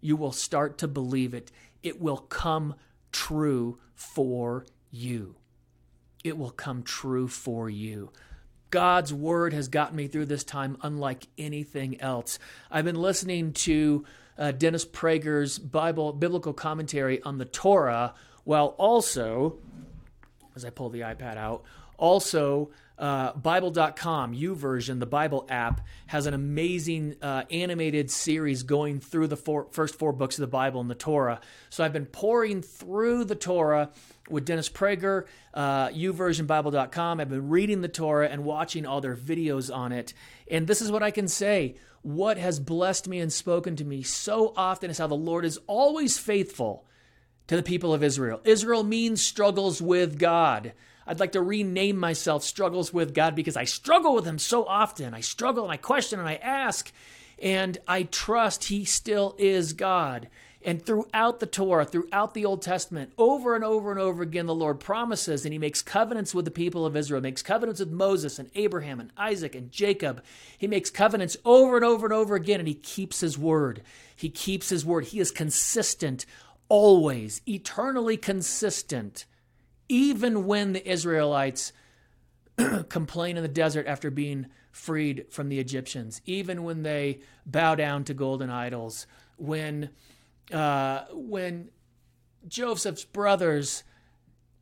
You 0.00 0.16
will 0.16 0.32
start 0.32 0.78
to 0.78 0.88
believe 0.88 1.32
it. 1.32 1.50
It 1.82 2.00
will 2.00 2.18
come 2.18 2.74
true 3.10 3.78
for 3.94 4.66
you 4.90 5.36
it 6.24 6.36
will 6.36 6.50
come 6.50 6.82
true 6.82 7.28
for 7.28 7.68
you. 7.68 8.10
God's 8.70 9.12
word 9.12 9.52
has 9.52 9.68
gotten 9.68 9.96
me 9.96 10.08
through 10.08 10.26
this 10.26 10.44
time 10.44 10.76
unlike 10.82 11.26
anything 11.36 12.00
else. 12.00 12.38
I've 12.70 12.84
been 12.84 13.00
listening 13.00 13.52
to 13.54 14.04
uh, 14.36 14.52
Dennis 14.52 14.84
Prager's 14.84 15.58
Bible 15.58 16.12
biblical 16.12 16.52
commentary 16.52 17.22
on 17.22 17.38
the 17.38 17.44
Torah, 17.44 18.14
while 18.44 18.74
also, 18.78 19.58
as 20.54 20.64
I 20.64 20.70
pull 20.70 20.90
the 20.90 21.00
iPad 21.00 21.36
out, 21.36 21.64
also 21.96 22.70
uh, 22.98 23.32
Bible.com, 23.32 24.34
YouVersion, 24.34 24.98
the 24.98 25.06
Bible 25.06 25.46
app, 25.48 25.82
has 26.06 26.26
an 26.26 26.34
amazing 26.34 27.16
uh, 27.22 27.44
animated 27.50 28.10
series 28.10 28.64
going 28.64 29.00
through 29.00 29.28
the 29.28 29.36
first 29.36 29.96
four 29.96 30.12
books 30.12 30.36
of 30.36 30.40
the 30.40 30.48
Bible 30.48 30.80
and 30.80 30.90
the 30.90 30.96
Torah. 30.96 31.40
So 31.70 31.84
I've 31.84 31.92
been 31.92 32.06
pouring 32.06 32.62
through 32.62 33.24
the 33.24 33.36
Torah 33.36 33.90
with 34.30 34.44
Dennis 34.44 34.68
Prager, 34.68 35.24
uh, 35.54 35.88
YouVersionBible.com. 35.88 37.20
I've 37.20 37.28
been 37.28 37.48
reading 37.48 37.80
the 37.80 37.88
Torah 37.88 38.28
and 38.28 38.44
watching 38.44 38.86
all 38.86 39.00
their 39.00 39.16
videos 39.16 39.74
on 39.74 39.92
it. 39.92 40.14
And 40.50 40.66
this 40.66 40.82
is 40.82 40.90
what 40.90 41.02
I 41.02 41.10
can 41.10 41.28
say. 41.28 41.76
What 42.02 42.38
has 42.38 42.60
blessed 42.60 43.08
me 43.08 43.20
and 43.20 43.32
spoken 43.32 43.76
to 43.76 43.84
me 43.84 44.02
so 44.02 44.52
often 44.56 44.90
is 44.90 44.98
how 44.98 45.06
the 45.06 45.14
Lord 45.14 45.44
is 45.44 45.58
always 45.66 46.18
faithful 46.18 46.86
to 47.48 47.56
the 47.56 47.62
people 47.62 47.92
of 47.92 48.04
Israel. 48.04 48.40
Israel 48.44 48.84
means 48.84 49.22
struggles 49.22 49.82
with 49.82 50.18
God. 50.18 50.72
I'd 51.06 51.20
like 51.20 51.32
to 51.32 51.42
rename 51.42 51.96
myself 51.96 52.44
Struggles 52.44 52.92
with 52.92 53.14
God 53.14 53.34
because 53.34 53.56
I 53.56 53.64
struggle 53.64 54.14
with 54.14 54.26
Him 54.26 54.38
so 54.38 54.64
often. 54.66 55.14
I 55.14 55.22
struggle 55.22 55.64
and 55.64 55.72
I 55.72 55.78
question 55.78 56.20
and 56.20 56.28
I 56.28 56.34
ask, 56.34 56.92
and 57.40 57.78
I 57.88 58.02
trust 58.02 58.64
He 58.64 58.84
still 58.84 59.34
is 59.38 59.72
God. 59.72 60.28
And 60.68 60.84
throughout 60.84 61.40
the 61.40 61.46
Torah, 61.46 61.86
throughout 61.86 62.34
the 62.34 62.44
Old 62.44 62.60
Testament, 62.60 63.14
over 63.16 63.54
and 63.54 63.64
over 63.64 63.90
and 63.90 63.98
over 63.98 64.22
again, 64.22 64.44
the 64.44 64.54
Lord 64.54 64.80
promises 64.80 65.46
and 65.46 65.52
He 65.54 65.58
makes 65.58 65.80
covenants 65.80 66.34
with 66.34 66.44
the 66.44 66.50
people 66.50 66.84
of 66.84 66.94
Israel, 66.94 67.22
makes 67.22 67.42
covenants 67.42 67.80
with 67.80 67.90
Moses 67.90 68.38
and 68.38 68.50
Abraham 68.54 69.00
and 69.00 69.10
Isaac 69.16 69.54
and 69.54 69.72
Jacob. 69.72 70.22
He 70.58 70.66
makes 70.66 70.90
covenants 70.90 71.38
over 71.42 71.76
and 71.76 71.86
over 71.86 72.04
and 72.04 72.12
over 72.12 72.34
again, 72.34 72.60
and 72.60 72.68
He 72.68 72.74
keeps 72.74 73.20
His 73.20 73.38
word. 73.38 73.80
He 74.14 74.28
keeps 74.28 74.68
His 74.68 74.84
word. 74.84 75.06
He 75.06 75.20
is 75.20 75.30
consistent, 75.30 76.26
always, 76.68 77.40
eternally 77.48 78.18
consistent 78.18 79.24
even 79.88 80.44
when 80.46 80.74
the 80.74 80.86
Israelites 80.86 81.72
complain 82.90 83.38
in 83.38 83.42
the 83.42 83.48
desert 83.48 83.86
after 83.86 84.10
being 84.10 84.48
freed 84.70 85.24
from 85.30 85.48
the 85.48 85.60
Egyptians, 85.60 86.20
even 86.26 86.62
when 86.62 86.82
they 86.82 87.20
bow 87.46 87.74
down 87.74 88.04
to 88.04 88.12
golden 88.12 88.50
idols, 88.50 89.06
when 89.38 89.88
uh, 90.52 91.04
when 91.12 91.70
Joseph's 92.46 93.04
brothers 93.04 93.84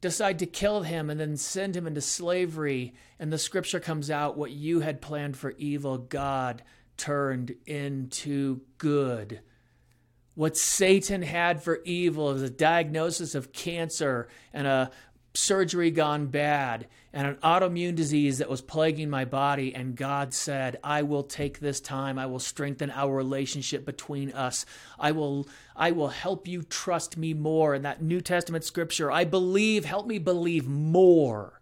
decide 0.01 0.39
to 0.39 0.47
kill 0.47 0.83
him 0.83 1.11
and 1.11 1.19
then 1.19 1.37
send 1.37 1.77
him 1.77 1.87
into 1.87 2.01
slavery, 2.01 2.95
and 3.19 3.33
the 3.33 3.39
scripture 3.39 3.81
comes 3.81 4.11
out, 4.11 4.37
what 4.37 4.51
you 4.51 4.81
had 4.81 5.01
planned 5.01 5.37
for 5.37 5.55
evil, 5.59 5.99
God 5.99 6.63
turned 6.97 7.55
into 7.67 8.61
good. 8.79 9.41
What 10.35 10.57
Satan 10.57 11.23
had 11.23 11.63
for 11.63 11.81
evil 11.85 12.31
is 12.31 12.43
a 12.43 12.51
diagnosis 12.51 13.35
of 13.35 13.53
cancer 13.53 14.29
and 14.53 14.67
a 14.67 14.91
surgery 15.37 15.91
gone 15.91 16.27
bad 16.27 16.87
and 17.13 17.27
an 17.27 17.37
autoimmune 17.37 17.95
disease 17.95 18.39
that 18.39 18.51
was 18.51 18.61
plaguing 18.61 19.09
my 19.09 19.25
body. 19.25 19.75
And 19.75 19.97
God 19.97 20.35
said, 20.35 20.79
I 20.85 21.03
will 21.03 21.23
take 21.23 21.61
this 21.61 21.81
time. 21.81 22.19
I 22.19 22.27
will 22.27 22.39
strengthen 22.39 22.91
our 22.91 23.15
relationship 23.15 23.85
between 23.87 24.33
us. 24.33 24.67
I 24.99 25.13
will, 25.13 25.49
I 25.75 25.93
will 25.93 26.09
help 26.09 26.47
you 26.47 26.63
trust 26.63 27.17
me 27.17 27.33
more. 27.35 27.75
In 27.75 27.83
that 27.83 28.03
New 28.03 28.21
Testament 28.21 28.65
scripture, 28.65 29.11
I 29.11 29.25
believe, 29.25 29.85
help 29.85 30.07
me 30.07 30.19
believe 30.19 30.69
more. 30.69 31.61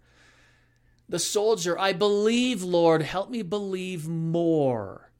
The 1.08 1.18
soldier, 1.18 1.78
I 1.78 1.92
believe, 1.92 2.62
Lord, 2.62 3.02
help 3.02 3.30
me 3.30 3.42
believe 3.42 4.08
more. 4.08 5.10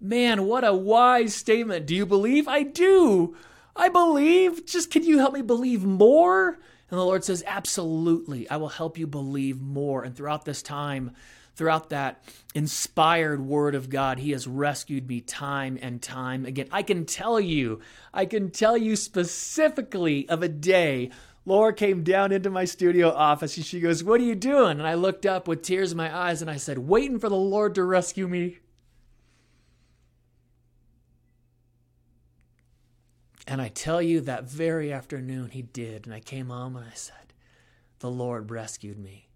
Man, 0.00 0.46
what 0.46 0.64
a 0.64 0.74
wise 0.74 1.34
statement. 1.34 1.86
Do 1.86 1.94
you 1.94 2.06
believe? 2.06 2.48
I 2.48 2.62
do. 2.62 3.36
I 3.76 3.88
believe. 3.88 4.66
Just 4.66 4.90
can 4.90 5.04
you 5.04 5.18
help 5.18 5.34
me 5.34 5.42
believe 5.42 5.84
more? 5.84 6.58
And 6.94 7.00
the 7.00 7.04
Lord 7.04 7.24
says, 7.24 7.42
Absolutely, 7.44 8.48
I 8.48 8.56
will 8.56 8.68
help 8.68 8.98
you 8.98 9.08
believe 9.08 9.60
more. 9.60 10.04
And 10.04 10.14
throughout 10.14 10.44
this 10.44 10.62
time, 10.62 11.10
throughout 11.56 11.90
that 11.90 12.22
inspired 12.54 13.44
word 13.44 13.74
of 13.74 13.90
God, 13.90 14.20
He 14.20 14.30
has 14.30 14.46
rescued 14.46 15.08
me 15.08 15.20
time 15.20 15.76
and 15.82 16.00
time 16.00 16.46
again. 16.46 16.68
I 16.70 16.84
can 16.84 17.04
tell 17.04 17.40
you, 17.40 17.80
I 18.12 18.26
can 18.26 18.52
tell 18.52 18.76
you 18.76 18.94
specifically 18.94 20.28
of 20.28 20.44
a 20.44 20.48
day. 20.48 21.10
Laura 21.44 21.74
came 21.74 22.04
down 22.04 22.30
into 22.30 22.48
my 22.48 22.64
studio 22.64 23.10
office 23.10 23.56
and 23.56 23.66
she 23.66 23.80
goes, 23.80 24.04
What 24.04 24.20
are 24.20 24.24
you 24.24 24.36
doing? 24.36 24.78
And 24.78 24.86
I 24.86 24.94
looked 24.94 25.26
up 25.26 25.48
with 25.48 25.62
tears 25.62 25.90
in 25.90 25.98
my 25.98 26.16
eyes 26.16 26.42
and 26.42 26.48
I 26.48 26.58
said, 26.58 26.78
Waiting 26.78 27.18
for 27.18 27.28
the 27.28 27.34
Lord 27.34 27.74
to 27.74 27.82
rescue 27.82 28.28
me. 28.28 28.58
And 33.46 33.60
I 33.60 33.68
tell 33.68 34.00
you, 34.00 34.20
that 34.22 34.44
very 34.44 34.92
afternoon 34.92 35.50
he 35.50 35.62
did. 35.62 36.06
And 36.06 36.14
I 36.14 36.20
came 36.20 36.48
home 36.48 36.76
and 36.76 36.86
I 36.86 36.94
said, 36.94 37.34
The 37.98 38.10
Lord 38.10 38.50
rescued 38.50 38.98
me. 38.98 39.28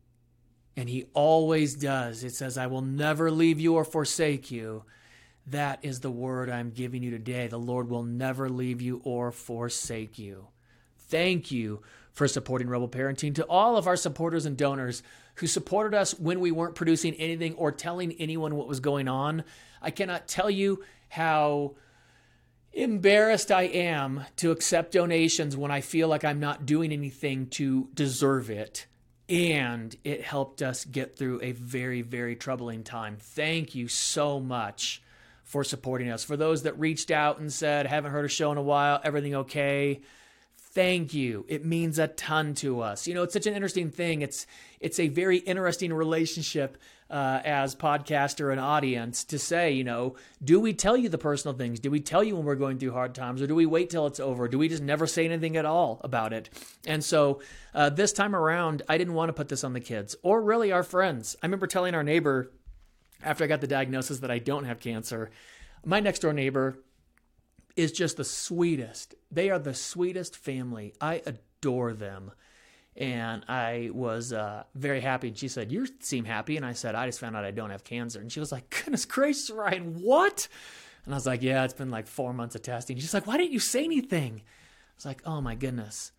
And 0.76 0.88
he 0.88 1.06
always 1.12 1.74
does. 1.74 2.22
It 2.24 2.34
says, 2.34 2.56
I 2.56 2.68
will 2.68 2.82
never 2.82 3.30
leave 3.30 3.60
you 3.60 3.74
or 3.74 3.84
forsake 3.84 4.50
you. 4.50 4.84
That 5.46 5.80
is 5.82 6.00
the 6.00 6.10
word 6.10 6.48
I'm 6.48 6.70
giving 6.70 7.02
you 7.02 7.10
today. 7.10 7.48
The 7.48 7.58
Lord 7.58 7.88
will 7.88 8.02
never 8.02 8.48
leave 8.48 8.80
you 8.80 9.00
or 9.04 9.32
forsake 9.32 10.18
you. 10.18 10.48
Thank 11.08 11.50
you 11.50 11.82
for 12.12 12.28
supporting 12.28 12.68
Rebel 12.68 12.88
Parenting. 12.88 13.34
To 13.36 13.44
all 13.44 13.76
of 13.76 13.86
our 13.86 13.96
supporters 13.96 14.44
and 14.46 14.56
donors 14.56 15.02
who 15.36 15.46
supported 15.46 15.96
us 15.96 16.18
when 16.18 16.40
we 16.40 16.50
weren't 16.50 16.74
producing 16.74 17.14
anything 17.14 17.54
or 17.54 17.72
telling 17.72 18.12
anyone 18.14 18.56
what 18.56 18.68
was 18.68 18.80
going 18.80 19.08
on, 19.08 19.44
I 19.80 19.90
cannot 19.90 20.28
tell 20.28 20.50
you 20.50 20.84
how 21.08 21.76
embarrassed 22.78 23.50
I 23.50 23.62
am 23.62 24.24
to 24.36 24.50
accept 24.50 24.92
donations 24.92 25.56
when 25.56 25.70
I 25.70 25.80
feel 25.80 26.08
like 26.08 26.24
I'm 26.24 26.40
not 26.40 26.66
doing 26.66 26.92
anything 26.92 27.48
to 27.48 27.88
deserve 27.94 28.50
it. 28.50 28.86
And 29.28 29.94
it 30.04 30.22
helped 30.22 30.62
us 30.62 30.84
get 30.84 31.18
through 31.18 31.40
a 31.42 31.52
very, 31.52 32.02
very 32.02 32.36
troubling 32.36 32.84
time. 32.84 33.18
Thank 33.20 33.74
you 33.74 33.88
so 33.88 34.40
much 34.40 35.02
for 35.44 35.64
supporting 35.64 36.10
us. 36.10 36.24
For 36.24 36.36
those 36.36 36.62
that 36.62 36.78
reached 36.78 37.10
out 37.10 37.38
and 37.38 37.52
said, 37.52 37.86
haven't 37.86 38.12
heard 38.12 38.24
a 38.24 38.28
show 38.28 38.52
in 38.52 38.58
a 38.58 38.62
while, 38.62 39.00
everything 39.02 39.34
okay? 39.34 40.00
Thank 40.78 41.12
you. 41.12 41.44
It 41.48 41.64
means 41.64 41.98
a 41.98 42.06
ton 42.06 42.54
to 42.54 42.82
us. 42.82 43.08
You 43.08 43.14
know, 43.14 43.24
it's 43.24 43.32
such 43.32 43.48
an 43.48 43.54
interesting 43.54 43.90
thing. 43.90 44.22
It's 44.22 44.46
it's 44.78 45.00
a 45.00 45.08
very 45.08 45.38
interesting 45.38 45.92
relationship 45.92 46.78
uh, 47.10 47.40
as 47.44 47.74
podcaster 47.74 48.52
and 48.52 48.60
audience 48.60 49.24
to 49.24 49.40
say, 49.40 49.72
you 49.72 49.82
know, 49.82 50.14
do 50.44 50.60
we 50.60 50.72
tell 50.72 50.96
you 50.96 51.08
the 51.08 51.18
personal 51.18 51.56
things? 51.56 51.80
Do 51.80 51.90
we 51.90 51.98
tell 51.98 52.22
you 52.22 52.36
when 52.36 52.44
we're 52.44 52.54
going 52.54 52.78
through 52.78 52.92
hard 52.92 53.12
times, 53.12 53.42
or 53.42 53.48
do 53.48 53.56
we 53.56 53.66
wait 53.66 53.90
till 53.90 54.06
it's 54.06 54.20
over? 54.20 54.46
Do 54.46 54.56
we 54.56 54.68
just 54.68 54.84
never 54.84 55.08
say 55.08 55.24
anything 55.24 55.56
at 55.56 55.64
all 55.64 56.00
about 56.04 56.32
it? 56.32 56.48
And 56.86 57.02
so 57.02 57.40
uh, 57.74 57.90
this 57.90 58.12
time 58.12 58.36
around, 58.36 58.82
I 58.88 58.98
didn't 58.98 59.14
want 59.14 59.30
to 59.30 59.32
put 59.32 59.48
this 59.48 59.64
on 59.64 59.72
the 59.72 59.80
kids 59.80 60.14
or 60.22 60.40
really 60.40 60.70
our 60.70 60.84
friends. 60.84 61.34
I 61.42 61.46
remember 61.46 61.66
telling 61.66 61.96
our 61.96 62.04
neighbor 62.04 62.52
after 63.24 63.42
I 63.42 63.48
got 63.48 63.62
the 63.62 63.66
diagnosis 63.66 64.20
that 64.20 64.30
I 64.30 64.38
don't 64.38 64.62
have 64.62 64.78
cancer. 64.78 65.32
My 65.84 65.98
next 65.98 66.20
door 66.20 66.32
neighbor 66.32 66.78
is 67.78 67.92
just 67.92 68.16
the 68.16 68.24
sweetest. 68.24 69.14
They 69.30 69.50
are 69.50 69.58
the 69.58 69.74
sweetest 69.74 70.36
family. 70.36 70.94
I 71.00 71.22
adore 71.24 71.94
them 71.94 72.32
and 72.96 73.44
I 73.48 73.90
was 73.92 74.32
uh, 74.32 74.64
very 74.74 75.00
happy. 75.00 75.28
And 75.28 75.38
she 75.38 75.46
said, 75.46 75.70
"You 75.70 75.86
seem 76.00 76.24
happy," 76.24 76.56
and 76.56 76.66
I 76.66 76.72
said, 76.72 76.96
"I 76.96 77.06
just 77.06 77.20
found 77.20 77.36
out 77.36 77.44
I 77.44 77.52
don't 77.52 77.70
have 77.70 77.84
cancer." 77.84 78.20
And 78.20 78.32
she 78.32 78.40
was 78.40 78.50
like, 78.50 78.68
"Goodness 78.70 79.04
gracious, 79.04 79.50
Ryan, 79.50 80.02
what?" 80.02 80.48
And 81.04 81.14
I 81.14 81.16
was 81.16 81.26
like, 81.26 81.42
"Yeah, 81.42 81.62
it's 81.64 81.74
been 81.74 81.90
like 81.90 82.08
four 82.08 82.32
months 82.32 82.56
of 82.56 82.62
testing." 82.62 82.98
She's 82.98 83.14
like, 83.14 83.28
"Why 83.28 83.36
didn't 83.36 83.52
you 83.52 83.60
say 83.60 83.84
anything?" 83.84 84.42
I 84.42 84.94
was 84.98 85.06
like, 85.06 85.22
oh 85.24 85.40
my 85.40 85.54
goodness. 85.54 86.10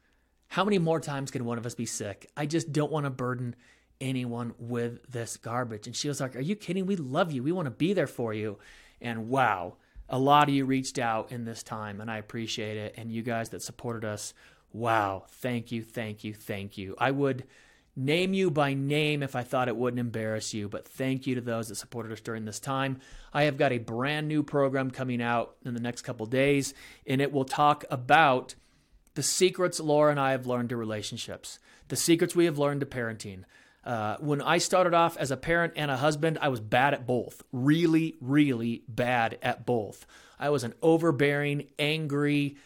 How 0.48 0.64
many 0.64 0.80
more 0.80 1.02
times 1.02 1.32
can 1.32 1.44
one 1.44 1.58
of 1.58 1.66
us 1.66 1.76
be 1.76 1.86
sick? 1.86 2.32
I 2.38 2.46
just 2.46 2.72
don't 2.72 2.92
want 2.92 3.06
to 3.06 3.10
burden 3.10 3.56
anyone 4.00 4.54
with 4.58 5.06
this 5.12 5.36
garbage. 5.36 5.86
And 5.86 5.96
she 5.96 6.08
was 6.08 6.22
like, 6.22 6.36
Are 6.38 6.42
you 6.42 6.56
kidding? 6.56 6.86
We 6.86 6.96
love 6.96 7.34
you. 7.34 7.44
We 7.44 7.52
want 7.52 7.66
to 7.66 7.72
be 7.72 7.92
there 7.92 8.08
for 8.08 8.34
you. 8.34 8.58
And 9.02 9.28
wow, 9.28 9.76
a 10.10 10.20
lot 10.20 10.50
of 10.50 10.56
you 10.56 10.66
reached 10.66 11.00
out 11.00 11.32
in 11.32 11.46
this 11.46 11.64
time, 11.64 12.02
and 12.02 12.10
I 12.10 12.18
appreciate 12.18 12.78
it. 12.78 12.96
And 12.98 13.12
you 13.12 13.22
guys 13.22 13.50
that 13.50 13.62
supported 13.62 14.04
us, 14.04 14.34
wow, 14.74 15.26
thank 15.30 15.72
you, 15.72 15.84
thank 15.84 16.24
you, 16.24 16.34
thank 16.34 16.78
you. 16.78 16.96
I 16.98 17.12
would 17.12 17.46
name 17.96 18.34
you 18.34 18.50
by 18.50 18.74
name 18.74 19.22
if 19.22 19.36
I 19.36 19.44
thought 19.44 19.68
it 19.68 19.76
wouldn't 19.76 20.00
embarrass 20.00 20.54
you, 20.54 20.70
but 20.70 20.88
thank 20.88 21.28
you 21.28 21.36
to 21.36 21.42
those 21.42 21.68
that 21.68 21.76
supported 21.76 22.12
us 22.12 22.22
during 22.22 22.46
this 22.46 22.60
time. 22.60 23.00
I 23.34 23.44
have 23.44 23.58
got 23.58 23.72
a 23.72 23.78
brand 23.78 24.28
new 24.28 24.42
program 24.42 24.90
coming 24.90 25.22
out 25.22 25.56
in 25.66 25.74
the 25.74 25.80
next 25.80 26.04
couple 26.04 26.26
days, 26.26 26.74
and 27.06 27.22
it 27.22 27.32
will 27.32 27.46
talk 27.46 27.86
about 27.92 28.56
the 29.16 29.24
secrets 29.24 29.80
Laura 29.80 30.12
and 30.12 30.20
I 30.20 30.32
have 30.32 30.48
learned 30.48 30.70
to 30.70 30.78
relationships, 30.78 31.60
the 31.90 31.96
secrets 31.96 32.36
we 32.36 32.46
have 32.46 32.58
learned 32.58 32.80
to 32.80 32.86
parenting. 32.86 33.44
Uh, 33.84 34.18
when 34.20 34.42
I 34.42 34.58
started 34.58 34.94
off 34.94 35.18
as 35.18 35.32
a 35.32 35.38
parent 35.38 35.74
and 35.76 35.90
a 35.90 35.98
husband, 35.98 36.38
I 36.42 36.50
was 36.50 36.60
bad 36.60 36.94
at 36.94 37.08
both. 37.08 37.44
Really, 37.52 38.16
really 38.22 38.84
bad 38.88 39.38
at 39.42 39.66
both. 39.66 40.06
I 40.40 40.50
was 40.50 40.64
an 40.64 40.74
overbearing, 40.82 41.68
angry, 41.78 42.58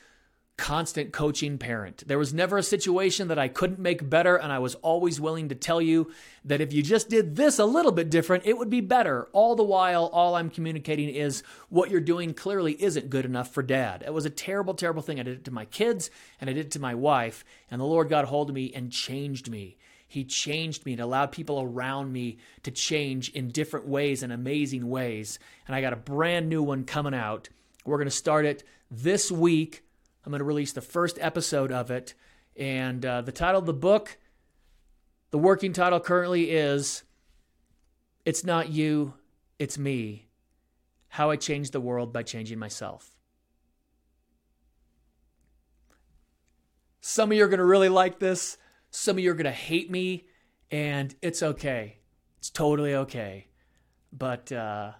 constant 0.57 1.11
coaching 1.11 1.57
parent. 1.57 2.03
There 2.07 2.19
was 2.19 2.33
never 2.33 2.57
a 2.57 2.63
situation 2.63 3.29
that 3.29 3.39
I 3.39 3.47
couldn't 3.47 3.79
make 3.79 4.07
better, 4.07 4.35
and 4.35 4.51
I 4.51 4.59
was 4.59 4.75
always 4.75 5.19
willing 5.19 5.49
to 5.49 5.55
tell 5.55 5.81
you 5.81 6.11
that 6.45 6.61
if 6.61 6.71
you 6.71 6.83
just 6.83 7.09
did 7.09 7.35
this 7.35 7.57
a 7.57 7.65
little 7.65 7.91
bit 7.91 8.11
different, 8.11 8.45
it 8.45 8.57
would 8.57 8.69
be 8.69 8.81
better. 8.81 9.27
All 9.33 9.55
the 9.55 9.63
while, 9.63 10.05
all 10.13 10.35
I'm 10.35 10.51
communicating 10.51 11.09
is 11.09 11.41
what 11.69 11.89
you're 11.89 12.01
doing 12.01 12.33
clearly 12.33 12.81
isn't 12.81 13.09
good 13.09 13.25
enough 13.25 13.51
for 13.51 13.63
dad. 13.63 14.03
It 14.05 14.13
was 14.13 14.25
a 14.25 14.29
terrible, 14.29 14.75
terrible 14.75 15.01
thing. 15.01 15.19
I 15.19 15.23
did 15.23 15.39
it 15.39 15.45
to 15.45 15.51
my 15.51 15.65
kids 15.65 16.11
and 16.39 16.49
I 16.49 16.53
did 16.53 16.67
it 16.67 16.71
to 16.71 16.79
my 16.79 16.93
wife, 16.93 17.43
and 17.71 17.81
the 17.81 17.85
Lord 17.85 18.09
got 18.09 18.25
hold 18.25 18.49
of 18.49 18.55
me 18.55 18.71
and 18.75 18.91
changed 18.91 19.49
me. 19.49 19.77
He 20.13 20.23
changed 20.23 20.85
me 20.85 20.93
and 20.93 21.01
allowed 21.01 21.31
people 21.31 21.61
around 21.61 22.11
me 22.11 22.37
to 22.63 22.71
change 22.71 23.29
in 23.29 23.49
different 23.49 23.87
ways 23.87 24.23
and 24.23 24.31
amazing 24.31 24.89
ways. 24.89 25.39
And 25.67 25.75
I 25.75 25.81
got 25.81 25.93
a 25.93 25.97
brand 25.97 26.49
new 26.49 26.63
one 26.63 26.83
coming 26.85 27.13
out. 27.13 27.49
We're 27.85 27.97
going 27.97 28.05
to 28.05 28.11
start 28.11 28.45
it 28.45 28.63
this 28.89 29.31
week 29.31 29.83
I'm 30.25 30.31
going 30.31 30.39
to 30.39 30.45
release 30.45 30.73
the 30.73 30.81
first 30.81 31.17
episode 31.19 31.71
of 31.71 31.91
it. 31.91 32.13
And 32.55 33.05
uh, 33.05 33.21
the 33.21 33.31
title 33.31 33.59
of 33.59 33.65
the 33.65 33.73
book, 33.73 34.17
the 35.31 35.37
working 35.37 35.73
title 35.73 35.99
currently 35.99 36.51
is 36.51 37.03
It's 38.25 38.43
Not 38.43 38.69
You, 38.69 39.15
It's 39.59 39.77
Me 39.77 40.27
How 41.09 41.29
I 41.29 41.35
Changed 41.35 41.73
the 41.73 41.81
World 41.81 42.13
by 42.13 42.23
Changing 42.23 42.57
Myself. 42.57 43.09
Some 47.01 47.31
of 47.31 47.37
you 47.37 47.43
are 47.43 47.49
going 47.49 47.57
to 47.57 47.65
really 47.65 47.89
like 47.89 48.19
this, 48.19 48.57
some 48.93 49.17
of 49.17 49.23
you 49.23 49.31
are 49.31 49.35
going 49.35 49.45
to 49.45 49.51
hate 49.51 49.91
me, 49.91 50.25
and 50.71 51.13
it's 51.21 51.43
okay. 51.43 51.97
It's 52.37 52.49
totally 52.49 52.95
okay. 52.95 53.47
But 54.11 54.51
uh, 54.51 54.91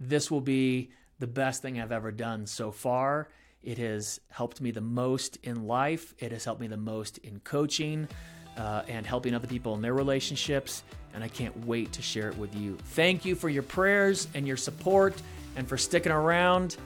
this 0.00 0.30
will 0.30 0.40
be 0.40 0.92
the 1.18 1.26
best 1.26 1.62
thing 1.62 1.80
I've 1.80 1.92
ever 1.92 2.10
done 2.10 2.46
so 2.46 2.72
far 2.72 3.28
it 3.62 3.78
has 3.78 4.20
helped 4.28 4.60
me 4.60 4.70
the 4.70 4.80
most 4.80 5.38
in 5.42 5.66
life. 5.66 6.14
It 6.18 6.32
has 6.32 6.44
helped 6.44 6.60
me 6.60 6.66
the 6.66 6.76
most 6.76 7.18
in 7.18 7.38
coaching 7.40 8.08
uh, 8.56 8.82
and 8.88 9.06
helping 9.06 9.34
other 9.34 9.46
people 9.46 9.74
in 9.74 9.82
their 9.82 9.94
relationships. 9.94 10.82
And 11.14 11.22
I 11.22 11.28
can't 11.28 11.66
wait 11.66 11.92
to 11.92 12.02
share 12.02 12.28
it 12.28 12.36
with 12.38 12.54
you. 12.56 12.76
Thank 12.76 13.24
you 13.24 13.34
for 13.34 13.48
your 13.48 13.62
prayers 13.62 14.28
and 14.34 14.46
your 14.46 14.56
support 14.56 15.14
and 15.56 15.68
for 15.68 15.76
sticking 15.76 16.12
around. 16.12 16.76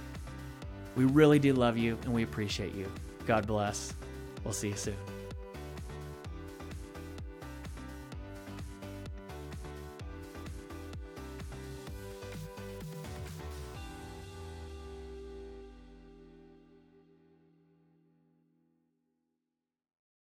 We 0.97 1.05
really 1.05 1.39
do 1.39 1.53
love 1.53 1.79
you 1.79 1.99
and 2.05 2.13
we 2.13 2.23
appreciate 2.23 2.75
you. 2.75 2.91
God 3.27 3.47
bless. 3.47 3.95
We'll 4.45 4.55
see 4.55 4.69
you 4.69 4.77
soon. 4.77 5.16